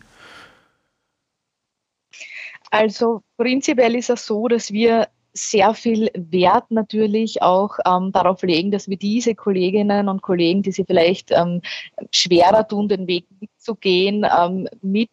Also 2.71 3.23
prinzipiell 3.37 3.95
ist 3.97 4.11
es 4.11 4.26
so, 4.26 4.49
dass 4.49 4.73
wir 4.73 5.09
sehr 5.33 5.75
viel 5.75 6.11
Wert 6.15 6.71
natürlich 6.71 7.43
auch 7.43 7.79
ähm, 7.87 8.12
darauf 8.12 8.43
legen, 8.43 8.71
dass 8.71 8.89
wir 8.89 8.97
diese 8.97 9.35
Kolleginnen 9.35 10.09
und 10.09 10.23
Kollegen, 10.23 10.62
die 10.62 10.73
sie 10.73 10.85
vielleicht 10.85 11.31
ähm, 11.31 11.62
schwerer 12.11 12.67
tun, 12.67 12.89
den 12.89 13.07
Weg 13.07 13.27
mitzugehen, 13.41 14.27
ähm, 14.39 14.69
mit 14.83 15.11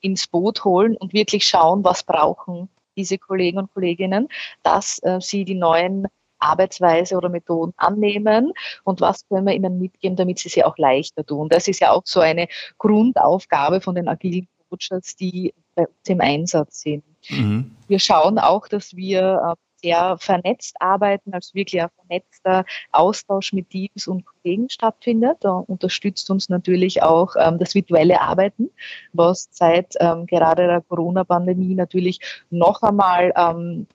ins 0.00 0.26
Boot 0.26 0.64
holen 0.64 0.96
und 0.96 1.12
wirklich 1.12 1.46
schauen, 1.46 1.84
was 1.84 2.02
brauchen 2.02 2.68
diese 2.96 3.18
Kollegen 3.18 3.58
und 3.58 3.72
Kolleginnen, 3.72 4.28
dass 4.62 4.98
äh, 5.02 5.18
sie 5.20 5.44
die 5.44 5.54
neuen 5.54 6.06
Arbeitsweise 6.38 7.16
oder 7.16 7.28
Methoden 7.28 7.72
annehmen 7.76 8.52
und 8.84 9.00
was 9.00 9.26
können 9.28 9.46
wir 9.46 9.54
ihnen 9.54 9.78
mitgeben, 9.78 10.16
damit 10.16 10.40
sie 10.40 10.48
sie 10.48 10.64
auch 10.64 10.76
leichter 10.76 11.24
tun. 11.24 11.48
Das 11.48 11.68
ist 11.68 11.80
ja 11.80 11.92
auch 11.92 12.02
so 12.04 12.20
eine 12.20 12.48
Grundaufgabe 12.78 13.80
von 13.80 13.94
den 13.94 14.08
agilen 14.08 14.48
Coaches, 14.68 15.14
die 15.16 15.54
bei 15.74 15.86
uns 15.86 16.08
im 16.08 16.20
Einsatz 16.20 16.82
sind. 16.82 17.04
Mhm. 17.28 17.76
Wir 17.88 17.98
schauen 17.98 18.38
auch, 18.38 18.68
dass 18.68 18.96
wir 18.96 19.40
äh, 19.52 19.54
sehr 19.82 20.16
vernetzt 20.18 20.76
arbeiten, 20.80 21.34
also 21.34 21.54
wirklich 21.54 21.82
ein 21.82 21.88
vernetzter 21.96 22.64
Austausch 22.92 23.52
mit 23.52 23.70
Teams 23.70 24.06
und 24.06 24.24
Kollegen 24.24 24.70
stattfindet. 24.70 25.38
Da 25.40 25.52
unterstützt 25.52 26.30
uns 26.30 26.48
natürlich 26.48 27.02
auch 27.02 27.34
ähm, 27.36 27.58
das 27.58 27.74
virtuelle 27.74 28.20
Arbeiten, 28.20 28.70
was 29.12 29.48
seit 29.50 29.94
ähm, 30.00 30.26
gerade 30.26 30.66
der 30.66 30.80
Corona-Pandemie 30.82 31.74
natürlich 31.74 32.20
noch 32.50 32.82
einmal 32.82 33.32
ähm, 33.36 33.86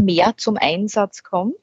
mehr 0.00 0.34
zum 0.36 0.56
Einsatz 0.56 1.22
kommt. 1.22 1.56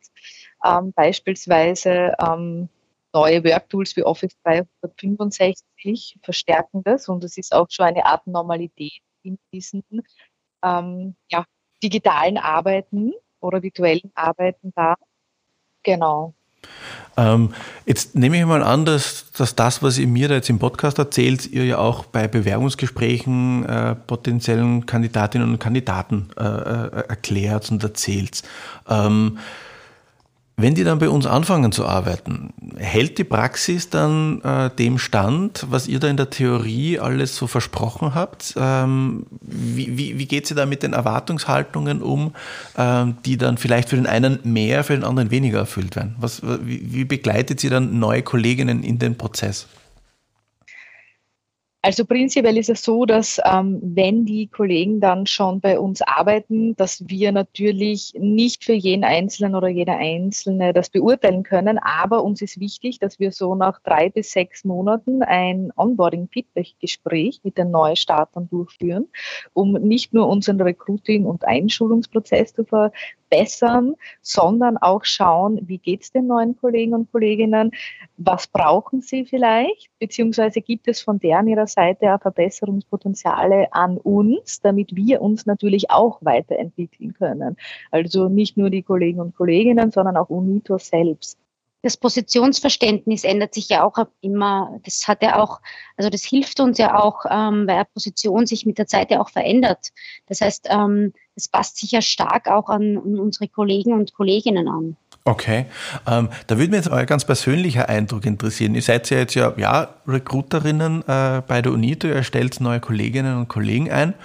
Ähm, 0.65 0.91
beispielsweise 0.93 2.15
ähm, 2.19 2.69
neue 3.13 3.43
Worktools 3.43 3.95
wie 3.95 4.03
Office 4.03 4.35
365 4.43 6.17
verstärken 6.21 6.83
das 6.83 7.07
und 7.07 7.23
es 7.23 7.37
ist 7.37 7.53
auch 7.53 7.67
schon 7.69 7.85
eine 7.85 8.05
Art 8.05 8.27
Normalität 8.27 9.01
in 9.23 9.37
diesen 9.53 9.83
ähm, 10.63 11.15
ja, 11.29 11.45
digitalen 11.81 12.37
Arbeiten 12.37 13.13
oder 13.39 13.61
virtuellen 13.61 14.11
Arbeiten 14.15 14.71
da. 14.75 14.95
Genau. 15.83 16.33
Ähm, 17.17 17.53
jetzt 17.85 18.15
nehme 18.15 18.37
ich 18.37 18.45
mal 18.45 18.63
an, 18.63 18.85
dass, 18.85 19.31
dass, 19.31 19.55
das, 19.55 19.81
was 19.81 19.97
ihr 19.97 20.07
mir 20.07 20.27
da 20.27 20.35
jetzt 20.35 20.49
im 20.49 20.59
Podcast 20.59 20.97
erzählt, 20.99 21.47
ihr 21.47 21.65
ja 21.65 21.77
auch 21.77 22.05
bei 22.05 22.27
Bewerbungsgesprächen 22.27 23.65
äh, 23.65 23.95
potenziellen 23.95 24.85
Kandidatinnen 24.85 25.49
und 25.49 25.59
Kandidaten 25.59 26.29
äh, 26.37 26.43
äh 26.43 27.07
erklärt 27.07 27.71
und 27.71 27.83
erzählt. 27.83 28.43
Ähm, 28.89 29.39
wenn 30.61 30.75
die 30.75 30.83
dann 30.83 30.99
bei 30.99 31.09
uns 31.09 31.25
anfangen 31.25 31.71
zu 31.71 31.85
arbeiten, 31.85 32.53
hält 32.77 33.17
die 33.17 33.23
Praxis 33.23 33.89
dann 33.89 34.41
äh, 34.41 34.69
dem 34.69 34.97
Stand, 34.97 35.65
was 35.69 35.87
ihr 35.87 35.99
da 35.99 36.07
in 36.07 36.17
der 36.17 36.29
Theorie 36.29 36.99
alles 36.99 37.35
so 37.35 37.47
versprochen 37.47 38.13
habt? 38.13 38.55
Ähm, 38.57 39.25
wie, 39.41 39.97
wie, 39.97 40.19
wie 40.19 40.25
geht 40.25 40.47
sie 40.47 40.55
da 40.55 40.65
mit 40.65 40.83
den 40.83 40.93
Erwartungshaltungen 40.93 42.01
um, 42.01 42.33
ähm, 42.77 43.17
die 43.25 43.37
dann 43.37 43.57
vielleicht 43.57 43.89
für 43.89 43.95
den 43.95 44.07
einen 44.07 44.39
mehr, 44.43 44.83
für 44.83 44.93
den 44.93 45.03
anderen 45.03 45.31
weniger 45.31 45.59
erfüllt 45.59 45.95
werden? 45.95 46.15
Was, 46.19 46.41
wie, 46.43 46.93
wie 46.93 47.05
begleitet 47.05 47.59
sie 47.59 47.69
dann 47.69 47.99
neue 47.99 48.21
Kolleginnen 48.21 48.83
in 48.83 48.99
den 48.99 49.17
Prozess? 49.17 49.67
Also 51.81 52.03
prinzipiell 52.03 52.57
ist 52.57 52.69
es 52.69 52.83
so, 52.83 53.05
dass 53.05 53.39
ähm, 53.45 53.79
wenn 53.81 54.25
die 54.25 54.47
Kollegen 54.47 54.99
dann 54.99 55.25
schon 55.25 55.61
bei 55.61 55.79
uns 55.79 56.01
arbeiten, 56.01 56.75
dass 56.75 57.07
wir 57.07 57.31
natürlich 57.31 58.13
nicht 58.19 58.65
für 58.65 58.73
jeden 58.73 59.05
Einzelnen 59.05 59.55
oder 59.55 59.69
jede 59.69 59.93
Einzelne 59.93 60.73
das 60.73 60.89
beurteilen 60.89 61.43
können, 61.43 61.77
aber 61.77 62.21
uns 62.25 62.41
ist 62.41 62.59
wichtig, 62.59 62.99
dass 62.99 63.17
wir 63.17 63.31
so 63.31 63.55
nach 63.55 63.79
drei 63.79 64.09
bis 64.09 64.33
sechs 64.33 64.65
Monaten 64.65 65.23
ein 65.23 65.71
Onboarding-Feedback-Gespräch 65.77 67.39
mit 67.43 67.57
den 67.57 67.71
Neustartern 67.71 68.49
durchführen, 68.49 69.07
um 69.53 69.71
nicht 69.71 70.13
nur 70.13 70.27
unseren 70.27 70.59
Recruiting- 70.59 71.25
und 71.25 71.45
Einschulungsprozess 71.45 72.53
zu 72.53 72.65
ver 72.65 72.91
verbessern, 73.29 73.95
sondern 74.21 74.77
auch 74.77 75.05
schauen, 75.05 75.59
wie 75.67 75.77
geht 75.77 76.03
es 76.03 76.11
den 76.11 76.27
neuen 76.27 76.57
Kollegen 76.57 76.93
und 76.93 77.11
Kolleginnen, 77.11 77.71
was 78.17 78.47
brauchen 78.47 79.01
sie 79.01 79.25
vielleicht, 79.25 79.89
beziehungsweise 79.99 80.61
gibt 80.61 80.87
es 80.87 81.01
von 81.01 81.19
deren 81.19 81.47
ihrer 81.47 81.67
Seite 81.67 82.13
auch 82.13 82.21
Verbesserungspotenziale 82.21 83.73
an 83.73 83.97
uns, 83.97 84.61
damit 84.61 84.95
wir 84.95 85.21
uns 85.21 85.45
natürlich 85.45 85.89
auch 85.89 86.19
weiterentwickeln 86.21 87.13
können. 87.13 87.57
Also 87.91 88.29
nicht 88.29 88.57
nur 88.57 88.69
die 88.69 88.83
Kollegen 88.83 89.19
und 89.19 89.35
Kolleginnen, 89.35 89.91
sondern 89.91 90.17
auch 90.17 90.29
UNITO 90.29 90.77
selbst 90.77 91.37
das 91.81 91.97
Positionsverständnis 91.97 93.23
ändert 93.23 93.53
sich 93.53 93.69
ja 93.69 93.83
auch 93.83 93.95
immer. 94.21 94.79
Das 94.83 95.07
hat 95.07 95.23
ja 95.23 95.41
auch, 95.41 95.61
also 95.95 96.09
das 96.09 96.23
hilft 96.23 96.59
uns 96.59 96.77
ja 96.77 96.99
auch, 96.99 97.25
ähm, 97.29 97.67
weil 97.67 97.85
Position 97.85 98.45
sich 98.45 98.65
mit 98.65 98.77
der 98.77 98.87
Zeit 98.87 99.11
ja 99.11 99.21
auch 99.21 99.29
verändert. 99.29 99.89
Das 100.27 100.41
heißt, 100.41 100.67
ähm, 100.69 101.13
passt 101.47 101.77
sich 101.77 101.91
ja 101.91 102.01
stark 102.01 102.49
auch 102.49 102.67
an, 102.67 102.97
an 102.97 103.17
unsere 103.17 103.47
Kollegen 103.47 103.93
und 103.93 104.13
Kolleginnen 104.13 104.67
an. 104.67 104.97
Okay, 105.23 105.65
ähm, 106.07 106.29
da 106.47 106.57
würde 106.57 106.71
mich 106.71 106.79
jetzt 106.83 106.89
euer 106.89 107.05
ganz 107.05 107.23
persönlicher 107.23 107.87
Eindruck 107.87 108.25
interessieren. 108.25 108.75
Ihr 108.75 108.81
seid 108.81 109.09
ja 109.09 109.19
jetzt 109.19 109.35
ja, 109.35 109.53
ja 109.57 109.93
Recruiterinnen 110.07 111.03
äh, 111.07 111.41
bei 111.47 111.61
der 111.61 111.71
UNITO, 111.71 112.07
ihr 112.07 112.23
stellt 112.23 112.59
neue 112.59 112.79
Kolleginnen 112.79 113.37
und 113.37 113.47
Kollegen 113.47 113.91
ein. 113.91 114.15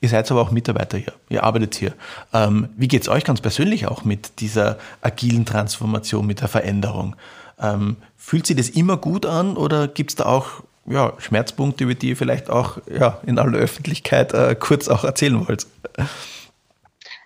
Ihr 0.00 0.08
seid 0.08 0.30
aber 0.30 0.40
auch 0.40 0.50
Mitarbeiter 0.50 0.96
hier, 0.96 1.12
ihr 1.28 1.44
arbeitet 1.44 1.74
hier. 1.74 1.92
Ähm, 2.32 2.70
wie 2.76 2.88
geht 2.88 3.02
es 3.02 3.08
euch 3.08 3.24
ganz 3.24 3.40
persönlich 3.40 3.86
auch 3.86 4.04
mit 4.04 4.40
dieser 4.40 4.78
agilen 5.02 5.44
Transformation, 5.44 6.26
mit 6.26 6.40
der 6.40 6.48
Veränderung? 6.48 7.16
Ähm, 7.58 7.96
fühlt 8.16 8.46
sich 8.46 8.56
das 8.56 8.70
immer 8.70 8.96
gut 8.96 9.26
an 9.26 9.56
oder 9.56 9.88
gibt 9.88 10.10
es 10.10 10.16
da 10.16 10.24
auch 10.26 10.62
ja, 10.86 11.12
Schmerzpunkte, 11.18 11.84
über 11.84 11.94
die 11.94 12.10
ihr 12.10 12.16
vielleicht 12.16 12.48
auch 12.48 12.78
ja, 12.90 13.20
in 13.26 13.38
aller 13.38 13.58
Öffentlichkeit 13.58 14.32
äh, 14.32 14.56
kurz 14.58 14.88
auch 14.88 15.04
erzählen 15.04 15.46
wollt? 15.46 15.66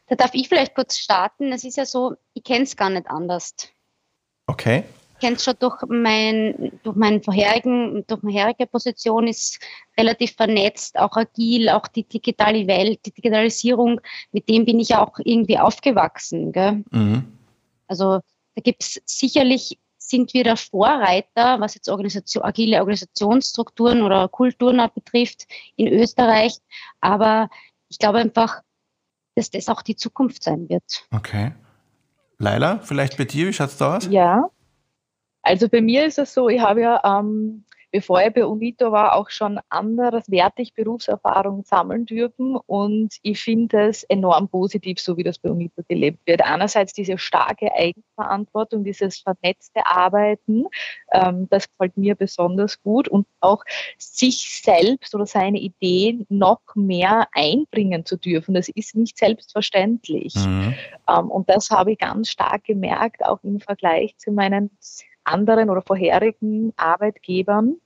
Da 0.08 0.16
darf 0.16 0.30
ich 0.34 0.48
vielleicht 0.48 0.74
kurz 0.74 0.98
starten. 0.98 1.52
Es 1.52 1.62
ist 1.62 1.76
ja 1.76 1.86
so, 1.86 2.16
ich 2.34 2.42
kenne 2.42 2.64
es 2.64 2.76
gar 2.76 2.90
nicht 2.90 3.08
anders. 3.08 3.54
Okay 4.46 4.84
kenne 5.20 5.36
es 5.36 5.44
schon 5.44 5.54
durch, 5.58 5.82
mein, 5.88 6.78
durch, 6.82 6.96
meinen 6.96 7.22
vorherigen, 7.22 8.04
durch 8.06 8.22
meine 8.22 8.34
vorherige 8.34 8.66
Position, 8.66 9.26
ist 9.26 9.58
relativ 9.98 10.34
vernetzt, 10.34 10.98
auch 10.98 11.16
agil, 11.16 11.68
auch 11.68 11.86
die 11.88 12.04
digitale 12.04 12.66
Welt, 12.66 13.00
die 13.06 13.12
Digitalisierung, 13.12 14.00
mit 14.32 14.48
dem 14.48 14.64
bin 14.64 14.80
ich 14.80 14.94
auch 14.94 15.18
irgendwie 15.22 15.58
aufgewachsen. 15.58 16.52
Mhm. 16.90 17.24
Also 17.86 18.20
da 18.54 18.62
gibt 18.62 18.82
es 18.82 19.00
sicherlich, 19.04 19.78
sind 19.98 20.34
wir 20.34 20.44
der 20.44 20.56
Vorreiter, 20.56 21.60
was 21.60 21.74
jetzt 21.74 21.88
Organisation, 21.88 22.44
agile 22.44 22.78
Organisationsstrukturen 22.78 24.02
oder 24.02 24.28
Kulturen 24.28 24.82
betrifft 24.94 25.46
in 25.76 25.88
Österreich. 25.88 26.58
Aber 27.00 27.48
ich 27.88 27.98
glaube 27.98 28.18
einfach, 28.18 28.60
dass 29.34 29.50
das 29.50 29.68
auch 29.68 29.82
die 29.82 29.96
Zukunft 29.96 30.42
sein 30.42 30.68
wird. 30.68 31.06
Okay. 31.10 31.52
Laila, 32.38 32.80
vielleicht 32.80 33.16
bei 33.16 33.24
dir, 33.24 33.46
wie 33.46 33.52
schaut 33.52 33.68
es 33.68 33.76
da 33.76 33.96
aus? 33.96 34.08
Ja, 34.10 34.50
also 35.44 35.68
bei 35.68 35.80
mir 35.80 36.06
ist 36.06 36.18
es 36.18 36.32
so, 36.32 36.48
ich 36.48 36.60
habe 36.60 36.80
ja, 36.80 37.00
ähm, 37.04 37.64
bevor 37.92 38.20
ich 38.20 38.32
bei 38.32 38.44
UNITO 38.44 38.90
war, 38.90 39.14
auch 39.14 39.30
schon 39.30 39.60
anderswertig 39.68 40.74
Berufserfahrung 40.74 41.62
sammeln 41.64 42.06
dürfen 42.06 42.56
und 42.66 43.14
ich 43.22 43.40
finde 43.40 43.88
es 43.88 44.02
enorm 44.04 44.48
positiv, 44.48 44.98
so 44.98 45.16
wie 45.16 45.22
das 45.22 45.38
bei 45.38 45.50
UNITO 45.50 45.82
gelebt 45.86 46.18
wird. 46.26 46.42
Einerseits 46.42 46.92
diese 46.92 47.18
starke 47.18 47.72
Eigenverantwortung, 47.72 48.82
dieses 48.82 49.18
vernetzte 49.18 49.86
Arbeiten, 49.86 50.64
ähm, 51.12 51.46
das 51.50 51.68
gefällt 51.68 51.96
mir 51.96 52.16
besonders 52.16 52.82
gut 52.82 53.06
und 53.06 53.26
auch 53.40 53.62
sich 53.98 54.60
selbst 54.62 55.14
oder 55.14 55.26
seine 55.26 55.60
Ideen 55.60 56.26
noch 56.28 56.62
mehr 56.74 57.28
einbringen 57.32 58.04
zu 58.04 58.16
dürfen. 58.16 58.54
Das 58.54 58.68
ist 58.70 58.96
nicht 58.96 59.18
selbstverständlich. 59.18 60.34
Mhm. 60.34 60.74
Ähm, 61.08 61.30
und 61.30 61.48
das 61.48 61.70
habe 61.70 61.92
ich 61.92 61.98
ganz 61.98 62.30
stark 62.30 62.64
gemerkt, 62.64 63.24
auch 63.24 63.38
im 63.44 63.60
Vergleich 63.60 64.16
zu 64.16 64.32
meinen 64.32 64.70
anderen 65.24 65.70
oder 65.70 65.82
vorherigen 65.82 66.72
Arbeitgebern, 66.76 67.76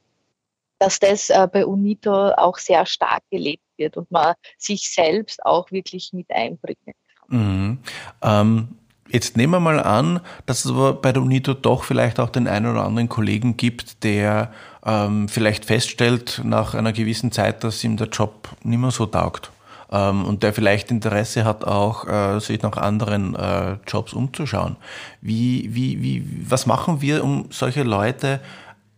dass 0.78 0.99
das 1.00 1.30
äh, 1.30 1.49
bei 1.52 1.66
UNITO 1.66 2.30
auch 2.30 2.59
sehr 2.59 2.87
stark 2.87 3.23
gelebt 3.30 3.62
wird 3.76 3.97
und 3.97 4.11
man 4.11 4.35
sich 4.57 4.92
selbst 4.92 5.45
auch 5.45 5.71
wirklich 5.71 6.12
mit 6.12 6.30
einbringen 6.30 6.95
kann. 7.28 7.38
Mhm. 7.38 7.78
Ähm, 8.23 8.68
jetzt 9.09 9.37
nehmen 9.37 9.52
wir 9.52 9.61
mal 9.61 9.80
an, 9.80 10.21
dass 10.47 10.64
es 10.64 10.71
aber 10.71 10.95
bei 10.95 11.12
der 11.12 11.23
UNITO 11.23 11.54
doch 11.54 11.85
vielleicht 11.85 12.21
auch 12.21 12.30
den 12.30 12.47
einen 12.47 12.71
oder 12.71 12.85
anderen 12.85 13.09
Kollegen 13.09 13.57
gibt, 13.57 14.04
der 14.04 14.52
ähm, 14.85 15.28
vielleicht 15.28 15.64
feststellt 15.64 16.40
nach 16.45 16.75
einer 16.75 16.92
gewissen 16.92 17.33
Zeit, 17.33 17.64
dass 17.64 17.83
ihm 17.83 17.97
der 17.97 18.09
Job 18.09 18.49
nicht 18.62 18.78
mehr 18.78 18.90
so 18.90 19.07
taugt. 19.07 19.50
Ähm, 19.90 20.25
und 20.25 20.42
der 20.42 20.52
vielleicht 20.52 20.90
Interesse 20.90 21.45
hat, 21.45 21.64
auch 21.64 22.07
äh, 22.07 22.40
sich 22.40 22.62
nach 22.62 22.76
anderen 22.76 23.35
äh, 23.35 23.76
Jobs 23.87 24.12
umzuschauen. 24.12 24.76
Wie, 25.21 25.75
wie, 25.75 26.02
wie, 26.02 26.25
was 26.49 26.66
machen 26.66 27.00
wir, 27.00 27.25
um 27.25 27.47
solche 27.50 27.83
Leute 27.83 28.40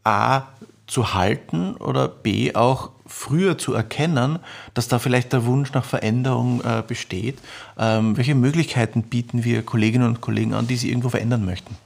A 0.04 0.42
zu 0.87 1.14
halten 1.14 1.76
oder 1.76 2.09
B 2.09 2.54
auch 2.54 2.90
früher 3.06 3.59
zu 3.59 3.75
erkennen, 3.75 4.38
dass 4.75 4.88
da 4.88 4.99
vielleicht 4.99 5.32
der 5.32 5.44
Wunsch 5.47 5.73
nach 5.73 5.85
Veränderung 5.85 6.62
äh, 6.62 6.82
besteht? 6.87 7.38
Ähm, 7.78 8.16
welche 8.16 8.35
Möglichkeiten 8.35 9.04
bieten 9.04 9.44
wir 9.44 9.62
Kolleginnen 9.62 10.06
und 10.06 10.20
Kollegen 10.20 10.54
an, 10.54 10.66
die 10.66 10.76
sie 10.76 10.88
irgendwo 10.88 11.11
verändern 11.11 11.44
möchten? 11.44 11.76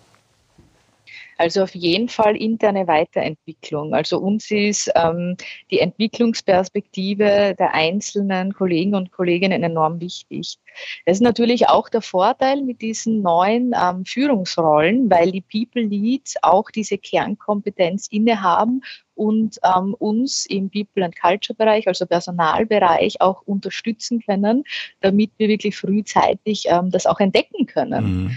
Also 1.37 1.63
auf 1.63 1.75
jeden 1.75 2.09
Fall 2.09 2.37
interne 2.37 2.87
Weiterentwicklung. 2.87 3.95
Also 3.95 4.19
uns 4.19 4.51
ist 4.51 4.91
ähm, 4.95 5.37
die 5.71 5.81
Entwicklungsperspektive 5.81 7.55
der 7.59 7.75
einzelnen 7.75 8.53
Kollegen 8.53 8.95
und 8.95 9.13
Kolleginnen 9.13 9.63
enorm 9.63 10.01
wichtig. 10.01 10.59
Das 11.07 11.19
ist 11.19 11.23
natürlich 11.23 11.69
auch 11.69 11.89
der 11.89 12.03
Vorteil 12.03 12.63
mit 12.63 12.83
diesen 12.83 13.23
neuen 13.23 13.75
ähm, 13.81 14.05
Führungsrollen, 14.05 15.11
weil 15.11 15.33
die 15.33 15.43
People 15.43 15.83
Leads 15.83 16.37
auch 16.43 16.71
diese 16.71 16.99
Kernkompetenz 16.99 18.09
innehaben 18.09 18.83
und 19.15 19.59
ähm, 19.65 19.95
uns 19.95 20.47
im 20.47 20.71
People 20.71 21.05
and 21.05 21.19
Culture 21.19 21.57
Bereich, 21.57 21.87
also 21.87 22.07
Personalbereich, 22.07 23.21
auch 23.21 23.43
unterstützen 23.43 24.21
können, 24.21 24.65
damit 25.01 25.31
wir 25.39 25.49
wirklich 25.49 25.77
frühzeitig 25.77 26.65
ähm, 26.69 26.91
das 26.91 27.07
auch 27.07 27.21
entdecken 27.21 27.67
können. 27.67 28.25
Mhm. 28.25 28.37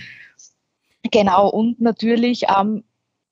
Genau, 1.11 1.49
und 1.49 1.79
natürlich 1.79 2.43
ähm, 2.49 2.83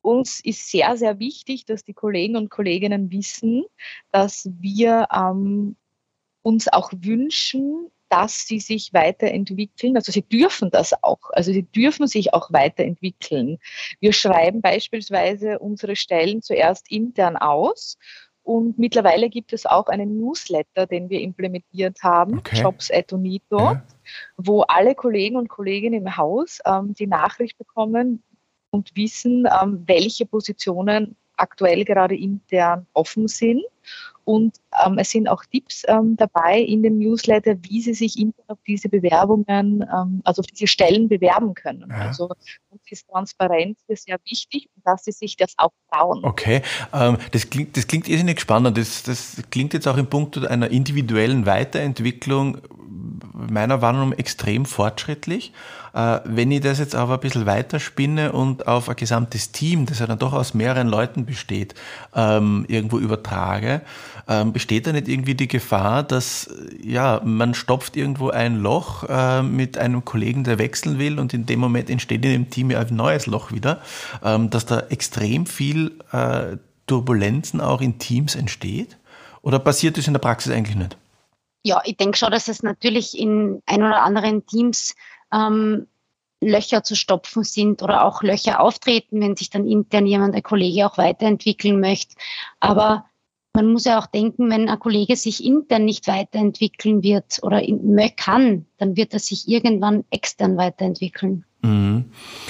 uns 0.02 0.40
ist 0.40 0.70
sehr, 0.70 0.98
sehr 0.98 1.20
wichtig, 1.20 1.66
dass 1.66 1.84
die 1.84 1.94
Kollegen 1.94 2.36
und 2.38 2.50
Kolleginnen 2.50 3.12
wissen, 3.12 3.66
dass 4.12 4.50
wir 4.60 5.08
ähm, 5.14 5.76
uns 6.44 6.68
auch 6.72 6.92
wünschen, 6.94 7.90
dass 8.10 8.46
sie 8.46 8.60
sich 8.60 8.94
weiterentwickeln. 8.94 9.96
Also 9.96 10.12
sie 10.12 10.22
dürfen 10.22 10.70
das 10.70 10.94
auch. 11.04 11.32
Also 11.32 11.52
sie 11.52 11.64
dürfen 11.64 12.08
sich 12.08 12.34
auch 12.34 12.54
weiterentwickeln. 12.54 13.58
Wir 14.00 14.14
schreiben 14.14 14.62
beispielsweise 14.62 15.58
unsere 15.60 15.96
Stellen 15.96 16.42
zuerst 16.44 16.92
intern 16.92 17.36
aus 17.36 17.98
und 18.46 18.78
mittlerweile 18.78 19.30
gibt 19.30 19.54
es 19.54 19.66
auch 19.66 19.88
einen 19.88 20.20
Newsletter, 20.20 20.86
den 20.86 21.10
wir 21.10 21.20
implementiert 21.20 22.04
haben, 22.04 22.38
okay. 22.38 22.62
Jobs 22.62 22.92
at 22.92 23.12
Unito, 23.12 23.58
ja. 23.58 23.84
wo 24.38 24.62
alle 24.62 24.94
Kollegen 24.94 25.36
und 25.36 25.50
Kolleginnen 25.50 26.02
im 26.06 26.16
Haus 26.16 26.60
ähm, 26.64 26.94
die 26.94 27.08
Nachricht 27.08 27.58
bekommen 27.58 28.22
und 28.70 28.96
wissen, 28.96 29.48
ähm, 29.62 29.84
welche 29.88 30.28
Positionen 30.28 31.16
aktuell 31.38 31.84
gerade 31.86 32.16
intern 32.16 32.86
offen 32.94 33.28
sind 33.28 33.64
und 34.26 34.58
ähm, 34.86 34.98
es 34.98 35.12
sind 35.12 35.28
auch 35.28 35.44
Tipps 35.46 35.84
ähm, 35.88 36.18
dabei 36.18 36.60
in 36.60 36.84
dem 36.84 37.00
Newsletter, 37.00 37.56
wie 37.62 37.82
Sie 37.82 37.94
sich 37.94 38.26
auf 38.48 38.58
diese 38.68 38.90
Bewerbungen, 38.90 39.84
ähm, 39.84 40.22
also 40.24 40.42
auf 40.42 40.48
diese 40.48 40.68
Stellen 40.68 41.08
bewerben 41.08 41.54
können. 41.54 41.86
Ja. 41.90 42.08
Also 42.08 42.30
uns 42.70 42.82
ist 42.90 43.08
Transparenz 43.08 43.80
sehr 43.88 44.18
wichtig 44.26 44.70
dass 44.86 45.04
Sie 45.04 45.12
sich 45.12 45.36
das 45.36 45.54
auch 45.58 45.72
trauen. 45.92 46.24
Okay, 46.24 46.62
ähm, 46.94 47.18
das, 47.32 47.50
klingt, 47.50 47.76
das 47.76 47.88
klingt 47.88 48.08
irrsinnig 48.08 48.40
spannend. 48.40 48.78
Das, 48.78 49.04
das 49.04 49.42
klingt 49.50 49.74
jetzt 49.74 49.88
auch 49.88 49.98
im 49.98 50.08
Punkt 50.08 50.38
einer 50.46 50.70
individuellen 50.70 51.46
Weiterentwicklung 51.46 52.62
meiner 53.34 53.82
Wahrnehmung 53.82 54.14
extrem 54.14 54.66
fortschrittlich. 54.66 55.52
Äh, 55.96 56.20
wenn 56.26 56.52
ich 56.52 56.60
das 56.60 56.80
jetzt 56.80 56.94
aber 56.94 57.14
ein 57.14 57.20
bisschen 57.22 57.46
weiterspinne 57.46 58.34
und 58.34 58.68
auf 58.68 58.90
ein 58.90 58.98
gesamtes 58.98 59.54
Team, 59.54 59.86
das 59.86 60.00
ja 60.00 60.08
dann 60.08 60.20
doch 60.20 60.34
aus 60.34 60.54
mehreren 60.54 60.90
Leuten 60.90 61.26
besteht, 61.26 61.74
ähm, 62.14 62.66
irgendwo 62.68 63.00
übertrage, 63.00 63.82
ähm, 64.28 64.52
besteht 64.52 64.88
da 64.88 64.92
nicht 64.92 65.08
irgendwie 65.08 65.36
die 65.36 65.48
Gefahr, 65.48 66.04
dass 66.04 66.54
ja, 66.84 67.22
man 67.24 67.54
stopft 67.54 67.96
irgendwo 67.96 68.30
ein 68.30 68.58
Loch 68.58 69.06
äh, 69.08 69.42
mit 69.42 69.78
einem 69.78 70.04
Kollegen, 70.04 70.44
der 70.44 70.60
wechseln 70.60 71.00
will 71.00 71.18
und 71.18 71.34
in 71.34 71.46
dem 71.46 71.62
Moment 71.62 71.90
entsteht 71.90 72.26
in 72.26 72.32
dem 72.32 72.50
Team 72.50 72.72
ja 72.72 72.82
ein 72.82 72.94
neues 72.94 73.26
Loch 73.26 73.54
wieder, 73.54 73.82
ähm, 74.22 74.50
dass 74.50 74.66
da 74.66 74.82
extrem 74.90 75.46
viel 75.46 75.98
äh, 76.12 76.58
Turbulenzen 76.88 77.62
auch 77.62 77.80
in 77.80 78.00
Teams 78.00 78.36
entsteht? 78.36 78.98
Oder 79.42 79.60
passiert 79.60 79.98
das 79.98 80.08
in 80.08 80.14
der 80.14 80.20
Praxis 80.20 80.52
eigentlich 80.52 80.76
nicht? 80.76 80.98
Ja, 81.64 81.82
ich 81.86 81.96
denke 81.96 82.18
schon, 82.18 82.32
dass 82.32 82.50
es 82.50 82.64
natürlich 82.64 83.18
in 83.18 83.62
ein 83.66 83.82
oder 83.82 84.04
anderen 84.04 84.46
Teams 84.46 84.94
ähm, 85.32 85.88
Löcher 86.42 86.84
zu 86.84 86.96
stopfen 86.96 87.44
sind 87.44 87.82
oder 87.82 88.06
auch 88.06 88.22
Löcher 88.22 88.60
auftreten, 88.60 89.22
wenn 89.22 89.36
sich 89.36 89.50
dann 89.50 89.68
intern 89.68 90.06
jemand, 90.06 90.36
ein 90.36 90.44
Kollege 90.44 90.86
auch 90.86 90.98
weiterentwickeln 90.98 91.80
möchte. 91.80 92.16
Aber 92.60 93.06
man 93.56 93.72
muss 93.72 93.86
ja 93.86 93.98
auch 94.00 94.08
denken, 94.08 94.50
wenn 94.50 94.68
ein 94.68 94.80
Kollege 94.80 95.16
sich 95.16 95.44
intern 95.44 95.86
nicht 95.86 96.08
weiterentwickeln 96.08 97.04
wird 97.04 97.40
oder 97.42 97.62
kann, 98.18 98.66
dann 98.78 98.98
wird 98.98 99.14
er 99.14 99.20
sich 99.20 99.48
irgendwann 99.48 100.04
extern 100.10 100.58
weiterentwickeln. 100.58 101.46
Mhm. 101.62 102.06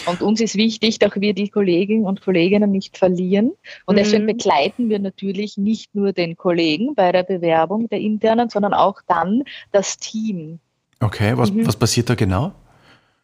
Und 0.08 0.22
uns 0.22 0.42
ist 0.42 0.56
wichtig, 0.56 1.00
dass 1.00 1.12
wir 1.16 1.34
die 1.34 1.50
Kolleginnen 1.50 2.06
und 2.06 2.22
Kollegen 2.22 2.70
nicht 2.72 2.98
verlieren. 2.98 3.54
Und 3.86 3.96
mhm. 3.96 4.00
deswegen 4.00 4.26
begleiten 4.26 4.90
wir 4.90 5.00
natürlich 5.00 5.58
nicht 5.58 5.94
nur 5.96 6.12
den 6.12 6.36
Kollegen 6.36 6.96
bei 6.96 7.12
der 7.12 7.24
Bewerbung 7.24 7.88
der 7.88 8.00
internen, 8.00 8.50
sondern 8.50 8.74
auch 8.74 9.02
dann 9.08 9.44
das 9.72 9.98
Team. 9.98 10.60
Okay, 11.00 11.38
was, 11.38 11.52
mhm. 11.52 11.68
was 11.68 11.76
passiert 11.76 12.10
da 12.10 12.16
genau? 12.16 12.54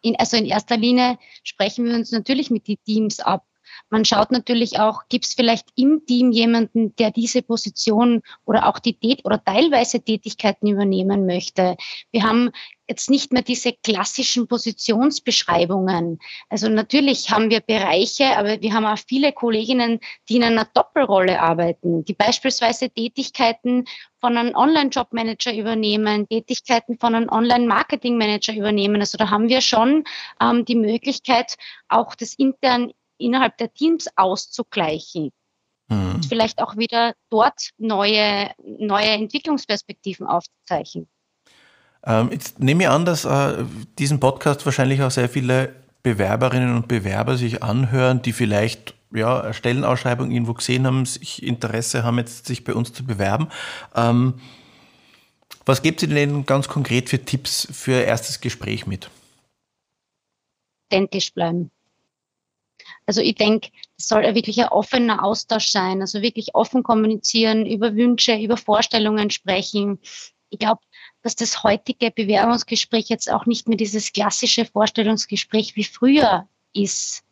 In, 0.02 0.16
also 0.18 0.38
in 0.38 0.46
erster 0.46 0.78
Linie 0.78 1.18
sprechen 1.44 1.86
wir 1.86 1.96
uns 1.96 2.12
natürlich 2.12 2.50
mit 2.50 2.68
den 2.68 2.78
Teams 2.86 3.20
ab 3.20 3.46
man 3.92 4.06
schaut 4.06 4.32
natürlich 4.32 4.80
auch, 4.80 5.02
gibt 5.10 5.26
es 5.26 5.34
vielleicht 5.34 5.68
im 5.76 6.06
Team 6.06 6.32
jemanden, 6.32 6.96
der 6.96 7.12
diese 7.12 7.42
Position 7.42 8.22
oder 8.46 8.68
auch 8.68 8.80
die 8.80 8.94
Tät 8.94 9.26
oder 9.26 9.44
teilweise 9.44 10.02
Tätigkeiten 10.02 10.68
übernehmen 10.68 11.26
möchte. 11.26 11.76
Wir 12.12 12.24
haben 12.24 12.52
jetzt 12.88 13.10
nicht 13.10 13.32
mehr 13.32 13.42
diese 13.42 13.74
klassischen 13.74 14.48
Positionsbeschreibungen. 14.48 16.20
Also 16.50 16.68
natürlich 16.70 17.32
haben 17.32 17.50
wir 17.50 17.60
Bereiche, 17.60 18.38
aber 18.38 18.62
wir 18.62 18.74
haben 18.74 18.86
auch 18.86 18.98
viele 18.98 19.32
Kolleginnen, 19.34 20.00
die 20.28 20.38
in 20.38 20.44
einer 20.44 20.66
Doppelrolle 20.66 21.42
arbeiten, 21.42 22.04
die 22.06 22.14
beispielsweise 22.14 22.90
Tätigkeiten 22.90 23.86
von 24.20 24.38
einem 24.38 24.56
Online-Job-Manager 24.56 25.54
übernehmen, 25.54 26.28
Tätigkeiten 26.30 26.98
von 26.98 27.16
einem 27.16 27.30
Online-Marketing-Manager 27.30 28.54
übernehmen. 28.54 29.02
Also 29.02 29.18
da 29.18 29.30
haben 29.30 29.50
wir 29.50 29.62
schon 29.62 30.04
ähm, 30.42 30.64
die 30.66 30.76
Möglichkeit, 30.76 31.58
auch 31.90 32.16
das 32.16 32.36
intern 32.36 32.92
innerhalb 33.22 33.58
der 33.58 33.74
Teams 33.74 34.08
auszugleichen. 34.16 35.32
Mhm. 35.88 36.16
Und 36.16 36.26
vielleicht 36.26 36.62
auch 36.62 36.78
wieder 36.78 37.14
dort 37.30 37.70
neue, 37.78 38.52
neue 38.64 39.10
Entwicklungsperspektiven 39.10 40.26
aufzuzeichnen. 40.28 41.08
Ähm, 42.04 42.30
jetzt 42.32 42.60
nehme 42.60 42.84
ich 42.84 42.90
an, 42.90 43.06
dass 43.06 43.26
äh, 43.26 43.64
diesen 44.00 44.20
Podcast 44.20 44.66
wahrscheinlich 44.66 45.02
auch 45.04 45.12
sehr 45.12 45.30
viele 45.30 45.76
Bewerberinnen 46.04 46.76
und 46.76 46.88
Bewerber 46.88 47.38
sich 47.38 47.62
anhören, 47.62 48.22
die 48.22 48.34
vielleicht 48.34 48.96
ja, 49.14 49.54
Stellenausschreibung 49.54 50.32
irgendwo 50.32 50.54
gesehen 50.54 50.88
haben, 50.88 51.06
sich 51.06 51.44
Interesse 51.44 52.04
haben, 52.04 52.18
jetzt 52.18 52.48
sich 52.48 52.64
bei 52.64 52.74
uns 52.74 52.94
zu 52.94 53.06
bewerben. 53.06 53.50
Ähm, 53.96 54.36
was 55.66 55.84
gibt 55.84 56.02
ihr 56.02 56.08
denn 56.08 56.46
ganz 56.46 56.68
konkret 56.68 57.10
für 57.10 57.24
Tipps 57.24 57.68
für 57.72 58.02
erstes 58.02 58.42
Gespräch 58.42 58.88
mit? 58.88 59.10
Authentisch 60.90 61.34
bleiben. 61.34 61.72
Also 63.06 63.22
ich 63.22 63.36
denke, 63.36 63.70
es 63.98 64.08
soll 64.08 64.24
wirklich 64.36 64.62
ein 64.62 64.70
offener 64.70 65.24
Austausch 65.24 65.68
sein, 65.68 66.02
also 66.02 66.22
wirklich 66.22 66.56
offen 66.56 66.84
kommunizieren, 66.84 67.66
über 67.66 67.96
Wünsche, 67.96 68.36
über 68.36 68.58
Vorstellungen 68.58 69.30
sprechen. 69.30 70.00
Ich 70.50 70.60
glaube, 70.60 70.82
dass 71.22 71.36
das 71.36 71.64
heutige 71.64 72.12
Bewerbungsgespräch 72.12 73.10
jetzt 73.10 73.32
auch 73.32 73.46
nicht 73.46 73.68
mehr 73.68 73.78
dieses 73.78 74.12
klassische 74.12 74.66
Vorstellungsgespräch 74.66 75.76
wie 75.76 75.84
früher 75.84 76.48
ist. 76.74 77.24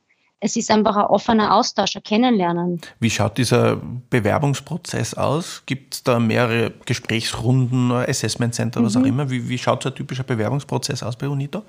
Es 0.41 0.55
ist 0.55 0.71
einfach 0.71 0.95
ein 0.95 1.05
offener 1.05 1.53
Austausch, 1.53 1.97
ein 1.97 2.03
Kennenlernen. 2.03 2.79
Wie 3.01 3.09
schaut 3.09 3.37
dieser 3.37 3.75
Bewerbungsprozess 4.09 5.13
aus? 5.13 5.63
Gibt 5.65 5.95
es 5.95 6.03
da 6.03 6.17
mehrere 6.17 6.71
Gesprächsrunden, 6.85 7.91
Assessment 7.91 8.55
Center, 8.55 8.81
was 8.81 8.95
mhm. 8.95 9.01
auch 9.01 9.05
immer? 9.05 9.29
Wie, 9.29 9.49
wie 9.49 9.57
schaut 9.57 9.83
so 9.83 9.89
ein 9.89 9.95
typischer 9.95 10.23
Bewerbungsprozess 10.23 11.03
aus 11.03 11.17
bei 11.17 11.27
UNITO? 11.27 11.63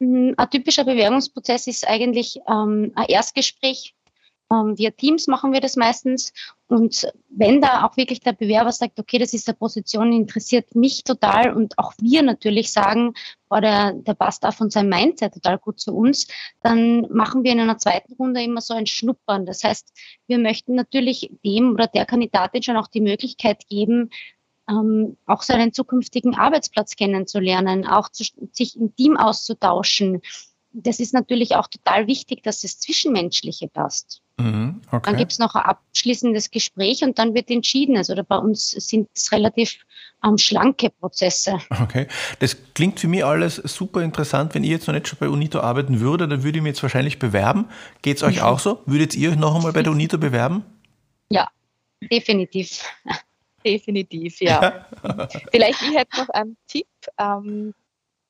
Ein 0.00 0.34
typischer 0.50 0.84
Bewerbungsprozess 0.84 1.66
ist 1.66 1.86
eigentlich 1.86 2.40
ähm, 2.48 2.92
ein 2.94 3.06
Erstgespräch. 3.08 3.94
Ähm, 4.50 4.76
via 4.78 4.90
Teams 4.90 5.26
machen 5.26 5.52
wir 5.52 5.60
das 5.60 5.76
meistens. 5.76 6.32
Und 6.68 7.06
wenn 7.28 7.60
da 7.60 7.84
auch 7.84 7.96
wirklich 7.96 8.20
der 8.20 8.32
Bewerber 8.32 8.72
sagt, 8.72 8.98
okay, 8.98 9.18
das 9.18 9.34
ist 9.34 9.46
eine 9.48 9.56
Position, 9.56 10.12
interessiert 10.12 10.74
mich 10.74 11.04
total 11.04 11.54
und 11.54 11.78
auch 11.78 11.92
wir 12.00 12.22
natürlich 12.22 12.72
sagen, 12.72 13.12
boah, 13.48 13.60
der, 13.60 13.92
der 13.92 14.14
passt 14.14 14.44
auch 14.44 14.54
von 14.54 14.70
seinem 14.70 14.88
Mindset 14.88 15.34
total 15.34 15.58
gut 15.58 15.78
zu 15.78 15.94
uns, 15.94 16.26
dann 16.62 17.02
machen 17.12 17.44
wir 17.44 17.52
in 17.52 17.60
einer 17.60 17.78
zweiten 17.78 18.14
Runde 18.14 18.42
immer 18.42 18.60
so 18.60 18.74
ein 18.74 18.86
Schnuppern. 18.86 19.46
Das 19.46 19.62
heißt, 19.62 19.92
wir 20.26 20.38
möchten 20.38 20.74
natürlich 20.74 21.30
dem 21.44 21.72
oder 21.74 21.86
der 21.86 22.06
Kandidatin 22.06 22.62
schon 22.62 22.76
auch 22.76 22.88
die 22.88 23.02
Möglichkeit 23.02 23.68
geben, 23.68 24.10
ähm, 24.68 25.16
auch 25.26 25.42
seinen 25.42 25.72
zukünftigen 25.72 26.34
Arbeitsplatz 26.34 26.96
kennenzulernen, 26.96 27.86
auch 27.86 28.08
zu, 28.08 28.24
sich 28.52 28.76
im 28.76 28.94
Team 28.94 29.16
auszutauschen. 29.16 30.22
das 30.72 31.00
ist 31.00 31.12
natürlich 31.14 31.56
auch 31.56 31.66
total 31.66 32.06
wichtig, 32.06 32.42
dass 32.42 32.60
das 32.60 32.78
Zwischenmenschliche 32.78 33.68
passt. 33.68 34.22
Mhm, 34.38 34.80
okay. 34.90 35.02
Dann 35.04 35.16
gibt 35.16 35.32
es 35.32 35.38
noch 35.38 35.54
ein 35.54 35.62
abschließendes 35.62 36.50
Gespräch 36.50 37.02
und 37.02 37.18
dann 37.18 37.34
wird 37.34 37.50
entschieden. 37.50 37.96
Also 37.96 38.14
bei 38.26 38.36
uns 38.36 38.70
sind 38.70 39.08
es 39.14 39.32
relativ 39.32 39.78
ähm, 40.24 40.38
schlanke 40.38 40.90
Prozesse. 40.90 41.58
Okay, 41.82 42.06
das 42.38 42.56
klingt 42.74 43.00
für 43.00 43.08
mich 43.08 43.24
alles 43.24 43.56
super 43.56 44.02
interessant. 44.02 44.54
Wenn 44.54 44.64
ihr 44.64 44.70
jetzt 44.70 44.86
noch 44.86 44.94
nicht 44.94 45.08
schon 45.08 45.18
bei 45.18 45.28
UNITO 45.28 45.60
arbeiten 45.60 46.00
würdet, 46.00 46.30
dann 46.30 46.42
würde 46.42 46.58
ich 46.58 46.62
mich 46.62 46.70
jetzt 46.70 46.82
wahrscheinlich 46.82 47.18
bewerben. 47.18 47.66
Geht 48.02 48.18
es 48.18 48.22
euch 48.22 48.36
mhm. 48.36 48.42
auch 48.42 48.58
so? 48.58 48.80
Würdet 48.86 49.14
ihr 49.14 49.30
euch 49.30 49.36
noch 49.36 49.54
einmal 49.54 49.72
bei 49.72 49.82
der 49.82 49.92
UNITO 49.92 50.18
bewerben? 50.18 50.64
Ja, 51.30 51.48
definitiv. 52.00 52.84
Definitiv, 53.64 54.40
ja. 54.40 54.86
Vielleicht 55.50 55.82
ich 55.82 55.96
hätte 55.96 56.18
noch 56.18 56.28
einen 56.30 56.56
Tipp. 56.66 56.88
Ähm, 57.18 57.74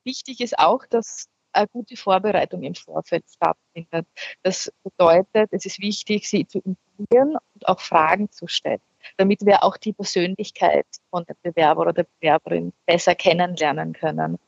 wichtig 0.05 0.41
ist 0.41 0.59
auch, 0.59 0.85
dass 0.87 1.29
eine 1.53 1.69
gute 1.69 1.97
Vorbereitung 1.97 2.63
im 2.63 2.75
Vorfeld 2.75 3.25
stattfindet. 3.29 4.07
Das 4.43 4.73
bedeutet, 4.85 5.49
es 5.53 5.67
ist 5.67 5.81
wichtig, 5.81 6.29
sie 6.29 6.47
zu 6.47 6.59
informieren 6.59 7.37
und 7.55 7.69
auch 7.69 7.81
Fragen 7.81 8.31
zu 8.31 8.47
stellen, 8.47 8.81
damit 9.17 9.45
wir 9.45 9.65
auch 9.65 9.77
die 9.77 9.93
Persönlichkeit 9.93 10.87
von 11.11 11.25
dem 11.25 11.37
Bewerber 11.43 11.83
oder 11.83 11.93
der 11.93 12.07
Bewerberin 12.21 12.73
besser 12.87 13.15
kennenlernen 13.15 13.93
können. 13.93 14.39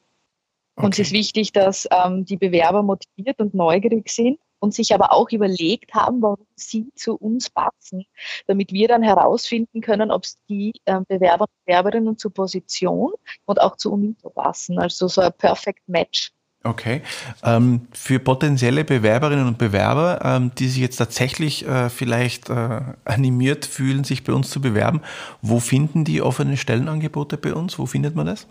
Okay. 0.77 0.87
Und 0.87 0.95
es 0.95 1.01
ist 1.01 1.13
wichtig, 1.13 1.53
dass 1.53 1.89
ähm, 1.91 2.25
die 2.25 2.37
Bewerber 2.37 2.83
motiviert 2.83 3.41
und 3.41 3.53
neugierig 3.53 4.09
sind 4.09 4.39
und 4.63 4.73
sich 4.73 4.95
aber 4.95 5.13
auch 5.13 5.29
überlegt 5.33 5.93
haben, 5.93 6.23
warum 6.23 6.47
sie 6.55 6.87
zu 6.95 7.17
uns 7.17 7.51
passen, 7.51 8.05
damit 8.47 8.73
wir 8.73 8.87
dann 8.87 9.03
herausfinden 9.03 9.81
können, 9.81 10.13
ob 10.13 10.23
es 10.23 10.39
die 10.49 10.73
äh, 10.85 11.01
Bewerber 11.09 11.47
und 11.47 11.65
Bewerberinnen 11.67 12.17
zur 12.17 12.33
Position 12.33 13.11
und 13.45 13.61
auch 13.61 13.77
zu 13.77 13.93
UNITO 13.93 14.31
passen. 14.31 14.79
Also 14.79 15.09
so 15.09 15.21
ein 15.21 15.33
Perfect 15.37 15.89
Match. 15.89 16.31
Okay. 16.63 17.03
Ähm, 17.43 17.89
für 17.91 18.21
potenzielle 18.21 18.85
Bewerberinnen 18.85 19.49
und 19.49 19.59
Bewerber, 19.59 20.21
ähm, 20.25 20.53
die 20.57 20.69
sich 20.69 20.81
jetzt 20.81 20.99
tatsächlich 20.99 21.67
äh, 21.67 21.91
vielleicht 21.91 22.49
äh, 22.49 22.83
animiert 23.05 23.67
fühlen, 23.67 24.05
sich 24.05 24.23
bei 24.23 24.33
uns 24.33 24.49
zu 24.51 24.61
bewerben, 24.61 25.03
wo 25.41 25.59
finden 25.59 26.05
die 26.05 26.23
offenen 26.23 26.57
Stellenangebote 26.57 27.37
bei 27.37 27.53
uns? 27.53 27.81
Wo 27.81 27.87
findet 27.87 28.15
man 28.15 28.27
das? 28.27 28.47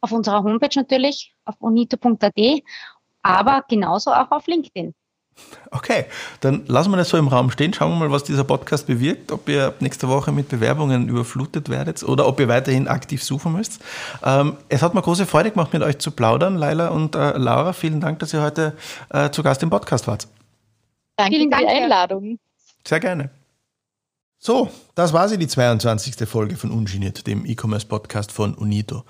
Auf 0.00 0.10
unserer 0.10 0.42
Homepage 0.42 0.74
natürlich, 0.74 1.34
auf 1.44 1.56
unito.at, 1.58 2.62
aber 3.22 3.64
genauso 3.68 4.10
auch 4.10 4.30
auf 4.30 4.46
LinkedIn. 4.46 4.94
Okay, 5.70 6.04
dann 6.40 6.64
lassen 6.66 6.90
wir 6.92 6.96
das 6.96 7.08
so 7.08 7.16
im 7.16 7.28
Raum 7.28 7.50
stehen. 7.50 7.72
Schauen 7.74 7.90
wir 7.92 8.06
mal, 8.06 8.10
was 8.10 8.24
dieser 8.24 8.44
Podcast 8.44 8.86
bewirkt. 8.86 9.32
Ob 9.32 9.48
ihr 9.48 9.74
nächste 9.80 10.08
Woche 10.08 10.30
mit 10.30 10.48
Bewerbungen 10.48 11.08
überflutet 11.08 11.68
werdet 11.68 12.02
oder 12.04 12.26
ob 12.26 12.38
ihr 12.38 12.48
weiterhin 12.48 12.86
aktiv 12.86 13.22
suchen 13.22 13.52
müsst. 13.52 13.82
Ähm, 14.24 14.56
es 14.68 14.82
hat 14.82 14.94
mir 14.94 15.02
große 15.02 15.26
Freude 15.26 15.50
gemacht, 15.50 15.72
mit 15.72 15.82
euch 15.82 15.98
zu 15.98 16.12
plaudern, 16.12 16.56
Laila 16.56 16.88
und 16.88 17.14
äh, 17.16 17.36
Laura. 17.36 17.72
Vielen 17.72 18.00
Dank, 18.00 18.20
dass 18.20 18.32
ihr 18.32 18.42
heute 18.42 18.76
äh, 19.10 19.30
zu 19.30 19.42
Gast 19.42 19.62
im 19.62 19.70
Podcast 19.70 20.06
wart. 20.06 20.28
Danke 21.16 21.38
für 21.38 21.46
die 21.46 21.52
Einladung. 21.52 22.38
Sehr 22.86 23.00
gerne. 23.00 23.30
So, 24.46 24.68
das 24.94 25.14
war 25.14 25.26
sie, 25.30 25.38
die 25.38 25.46
22. 25.46 26.28
Folge 26.28 26.56
von 26.56 26.70
Ungeniert, 26.70 27.26
dem 27.26 27.46
E-Commerce-Podcast 27.46 28.30
von 28.30 28.52
Unito. 28.52 29.04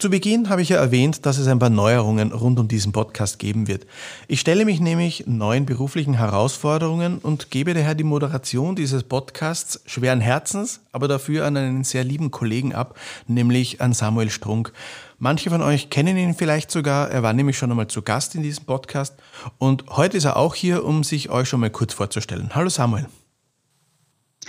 Zu 0.00 0.10
Beginn 0.10 0.48
habe 0.48 0.62
ich 0.62 0.70
ja 0.70 0.78
erwähnt, 0.78 1.24
dass 1.26 1.38
es 1.38 1.46
ein 1.46 1.60
paar 1.60 1.70
Neuerungen 1.70 2.32
rund 2.32 2.58
um 2.58 2.66
diesen 2.66 2.90
Podcast 2.90 3.38
geben 3.38 3.68
wird. 3.68 3.86
Ich 4.26 4.40
stelle 4.40 4.64
mich 4.64 4.80
nämlich 4.80 5.28
neuen 5.28 5.64
beruflichen 5.64 6.14
Herausforderungen 6.14 7.18
und 7.18 7.52
gebe 7.52 7.72
daher 7.72 7.94
die 7.94 8.02
Moderation 8.02 8.74
dieses 8.74 9.04
Podcasts 9.04 9.80
schweren 9.86 10.20
Herzens, 10.20 10.80
aber 10.90 11.06
dafür 11.06 11.46
an 11.46 11.56
einen 11.56 11.84
sehr 11.84 12.02
lieben 12.02 12.32
Kollegen 12.32 12.74
ab, 12.74 12.98
nämlich 13.28 13.80
an 13.80 13.92
Samuel 13.92 14.28
Strunk. 14.28 14.72
Manche 15.20 15.50
von 15.50 15.62
euch 15.62 15.88
kennen 15.88 16.16
ihn 16.16 16.34
vielleicht 16.34 16.72
sogar, 16.72 17.12
er 17.12 17.22
war 17.22 17.32
nämlich 17.32 17.56
schon 17.56 17.70
einmal 17.70 17.86
zu 17.86 18.02
Gast 18.02 18.34
in 18.34 18.42
diesem 18.42 18.64
Podcast 18.64 19.14
und 19.58 19.84
heute 19.90 20.16
ist 20.16 20.24
er 20.24 20.36
auch 20.36 20.56
hier, 20.56 20.84
um 20.84 21.04
sich 21.04 21.30
euch 21.30 21.48
schon 21.48 21.60
mal 21.60 21.70
kurz 21.70 21.94
vorzustellen. 21.94 22.50
Hallo 22.56 22.70
Samuel. 22.70 23.06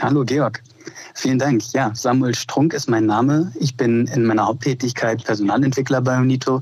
Hallo 0.01 0.25
Georg, 0.25 0.61
vielen 1.13 1.39
Dank. 1.39 1.61
Ja, 1.71 1.91
Samuel 1.95 2.35
Strunk 2.35 2.73
ist 2.73 2.89
mein 2.89 3.05
Name. 3.05 3.53
Ich 3.57 3.77
bin 3.77 4.07
in 4.07 4.25
meiner 4.25 4.45
Haupttätigkeit 4.45 5.23
Personalentwickler 5.23 6.01
bei 6.01 6.17
Unito 6.17 6.61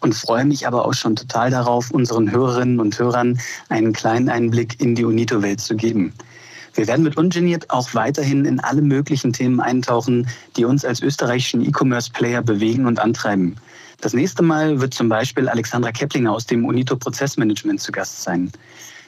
und 0.00 0.14
freue 0.14 0.44
mich 0.44 0.64
aber 0.64 0.86
auch 0.86 0.94
schon 0.94 1.16
total 1.16 1.50
darauf, 1.50 1.90
unseren 1.90 2.30
Hörerinnen 2.30 2.78
und 2.78 2.96
Hörern 2.96 3.40
einen 3.68 3.92
kleinen 3.92 4.28
Einblick 4.28 4.80
in 4.80 4.94
die 4.94 5.04
Unito-Welt 5.04 5.60
zu 5.60 5.74
geben. 5.74 6.12
Wir 6.74 6.86
werden 6.86 7.02
mit 7.02 7.16
Ungeniert 7.16 7.68
auch 7.68 7.94
weiterhin 7.94 8.44
in 8.44 8.60
alle 8.60 8.80
möglichen 8.80 9.32
Themen 9.32 9.58
eintauchen, 9.58 10.28
die 10.56 10.64
uns 10.64 10.84
als 10.84 11.02
österreichischen 11.02 11.64
E-Commerce-Player 11.64 12.42
bewegen 12.42 12.86
und 12.86 13.00
antreiben. 13.00 13.56
Das 14.00 14.14
nächste 14.14 14.44
Mal 14.44 14.80
wird 14.80 14.94
zum 14.94 15.08
Beispiel 15.08 15.48
Alexandra 15.48 15.90
Keplinger 15.90 16.32
aus 16.32 16.46
dem 16.46 16.64
Unito 16.64 16.94
Prozessmanagement 16.94 17.80
zu 17.80 17.90
Gast 17.90 18.22
sein. 18.22 18.52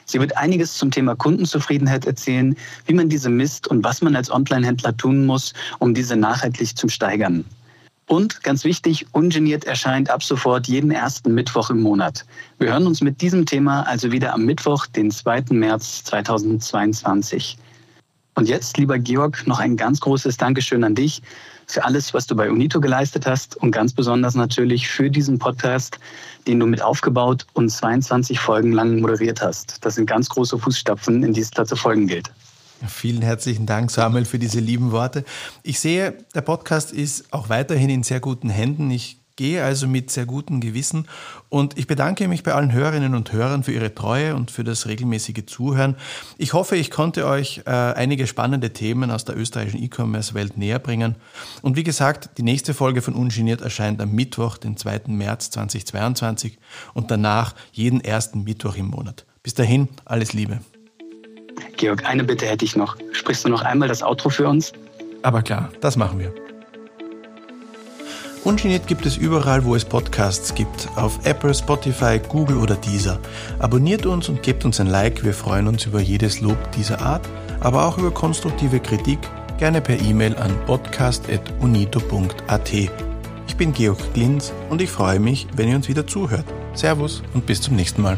Sie 0.05 0.19
wird 0.19 0.37
einiges 0.37 0.75
zum 0.75 0.91
Thema 0.91 1.15
Kundenzufriedenheit 1.15 2.05
erzählen, 2.05 2.55
wie 2.85 2.93
man 2.93 3.09
diese 3.09 3.29
misst 3.29 3.67
und 3.67 3.83
was 3.83 4.01
man 4.01 4.15
als 4.15 4.31
Online-Händler 4.31 4.95
tun 4.97 5.25
muss, 5.25 5.53
um 5.79 5.93
diese 5.93 6.15
nachhaltig 6.15 6.77
zu 6.77 6.89
steigern. 6.89 7.45
Und 8.07 8.43
ganz 8.43 8.65
wichtig, 8.65 9.05
ungeniert 9.13 9.63
erscheint 9.63 10.09
ab 10.09 10.21
sofort 10.21 10.67
jeden 10.67 10.91
ersten 10.91 11.33
Mittwoch 11.33 11.69
im 11.69 11.81
Monat. 11.81 12.25
Wir 12.59 12.73
hören 12.73 12.85
uns 12.85 12.99
mit 12.99 13.21
diesem 13.21 13.45
Thema 13.45 13.83
also 13.83 14.11
wieder 14.11 14.33
am 14.33 14.43
Mittwoch, 14.43 14.85
den 14.85 15.11
2. 15.11 15.45
März 15.51 16.03
2022. 16.03 17.57
Und 18.35 18.47
jetzt, 18.47 18.77
lieber 18.77 18.97
Georg, 18.97 19.45
noch 19.45 19.59
ein 19.59 19.75
ganz 19.75 19.99
großes 19.99 20.37
Dankeschön 20.37 20.83
an 20.83 20.95
dich 20.95 21.21
für 21.67 21.83
alles, 21.83 22.13
was 22.13 22.27
du 22.27 22.35
bei 22.35 22.49
Unito 22.49 22.79
geleistet 22.79 23.25
hast 23.25 23.55
und 23.57 23.71
ganz 23.71 23.93
besonders 23.93 24.35
natürlich 24.35 24.87
für 24.87 25.09
diesen 25.09 25.39
Podcast, 25.39 25.99
den 26.47 26.59
du 26.59 26.65
mit 26.65 26.81
aufgebaut 26.81 27.45
und 27.53 27.69
22 27.69 28.39
Folgen 28.39 28.71
lang 28.71 28.99
moderiert 28.99 29.41
hast. 29.41 29.83
Das 29.85 29.95
sind 29.95 30.05
ganz 30.05 30.29
große 30.29 30.57
Fußstapfen, 30.57 31.23
in 31.23 31.33
die 31.33 31.41
es 31.41 31.51
da 31.51 31.65
zu 31.65 31.75
folgen 31.75 32.07
gilt. 32.07 32.31
Vielen 32.87 33.21
herzlichen 33.21 33.67
Dank, 33.67 33.91
Samuel, 33.91 34.25
für 34.25 34.39
diese 34.39 34.59
lieben 34.59 34.91
Worte. 34.91 35.23
Ich 35.61 35.79
sehe, 35.79 36.15
der 36.33 36.41
Podcast 36.41 36.91
ist 36.91 37.31
auch 37.31 37.49
weiterhin 37.49 37.89
in 37.89 38.03
sehr 38.03 38.19
guten 38.19 38.49
Händen. 38.49 38.89
Ich 38.89 39.20
gehe 39.35 39.63
also 39.63 39.87
mit 39.87 40.11
sehr 40.11 40.25
gutem 40.25 40.61
Gewissen 40.61 41.07
und 41.49 41.77
ich 41.77 41.87
bedanke 41.87 42.27
mich 42.27 42.43
bei 42.43 42.53
allen 42.53 42.71
Hörerinnen 42.71 43.15
und 43.15 43.31
Hörern 43.31 43.63
für 43.63 43.71
ihre 43.71 43.93
Treue 43.93 44.35
und 44.35 44.51
für 44.51 44.63
das 44.63 44.87
regelmäßige 44.87 45.45
Zuhören. 45.45 45.95
Ich 46.37 46.53
hoffe, 46.53 46.75
ich 46.75 46.91
konnte 46.91 47.25
euch 47.25 47.61
äh, 47.65 47.69
einige 47.69 48.27
spannende 48.27 48.73
Themen 48.73 49.11
aus 49.11 49.25
der 49.25 49.37
österreichischen 49.37 49.81
E-Commerce-Welt 49.81 50.57
näher 50.57 50.79
bringen. 50.79 51.15
Und 51.61 51.75
wie 51.75 51.83
gesagt, 51.83 52.37
die 52.37 52.43
nächste 52.43 52.73
Folge 52.73 53.01
von 53.01 53.13
Ungeniert 53.13 53.61
erscheint 53.61 54.01
am 54.01 54.11
Mittwoch, 54.11 54.57
den 54.57 54.77
2. 54.77 55.01
März 55.07 55.51
2022 55.51 56.57
und 56.93 57.11
danach 57.11 57.55
jeden 57.71 58.01
ersten 58.01 58.43
Mittwoch 58.43 58.75
im 58.75 58.87
Monat. 58.87 59.25
Bis 59.43 59.53
dahin, 59.53 59.89
alles 60.05 60.33
Liebe. 60.33 60.59
Georg, 61.77 62.05
eine 62.05 62.23
Bitte 62.23 62.45
hätte 62.45 62.65
ich 62.65 62.75
noch. 62.75 62.95
Sprichst 63.11 63.45
du 63.45 63.49
noch 63.49 63.61
einmal 63.61 63.87
das 63.87 64.03
Outro 64.03 64.29
für 64.29 64.47
uns? 64.47 64.71
Aber 65.23 65.41
klar, 65.41 65.69
das 65.81 65.97
machen 65.97 66.19
wir. 66.19 66.50
Ungeniert 68.43 68.87
gibt 68.87 69.05
es 69.05 69.17
überall, 69.17 69.65
wo 69.65 69.75
es 69.75 69.85
Podcasts 69.85 70.55
gibt. 70.55 70.89
Auf 70.95 71.19
Apple, 71.25 71.53
Spotify, 71.53 72.19
Google 72.27 72.57
oder 72.57 72.73
Deezer. 72.73 73.19
Abonniert 73.59 74.07
uns 74.07 74.29
und 74.29 74.41
gebt 74.41 74.65
uns 74.65 74.79
ein 74.79 74.87
Like. 74.87 75.23
Wir 75.23 75.35
freuen 75.35 75.67
uns 75.67 75.85
über 75.85 76.01
jedes 76.01 76.41
Lob 76.41 76.57
dieser 76.71 77.01
Art, 77.01 77.21
aber 77.59 77.85
auch 77.85 77.99
über 77.99 78.09
konstruktive 78.09 78.79
Kritik, 78.79 79.19
gerne 79.59 79.79
per 79.79 80.01
E-Mail 80.01 80.35
an 80.37 80.55
podcast.unito.at. 80.65 82.73
Ich 83.47 83.57
bin 83.57 83.73
Georg 83.73 84.11
Glinz 84.15 84.51
und 84.71 84.81
ich 84.81 84.89
freue 84.89 85.19
mich, 85.19 85.45
wenn 85.55 85.69
ihr 85.69 85.75
uns 85.75 85.87
wieder 85.87 86.07
zuhört. 86.07 86.45
Servus 86.73 87.21
und 87.35 87.45
bis 87.45 87.61
zum 87.61 87.75
nächsten 87.75 88.01
Mal. 88.01 88.17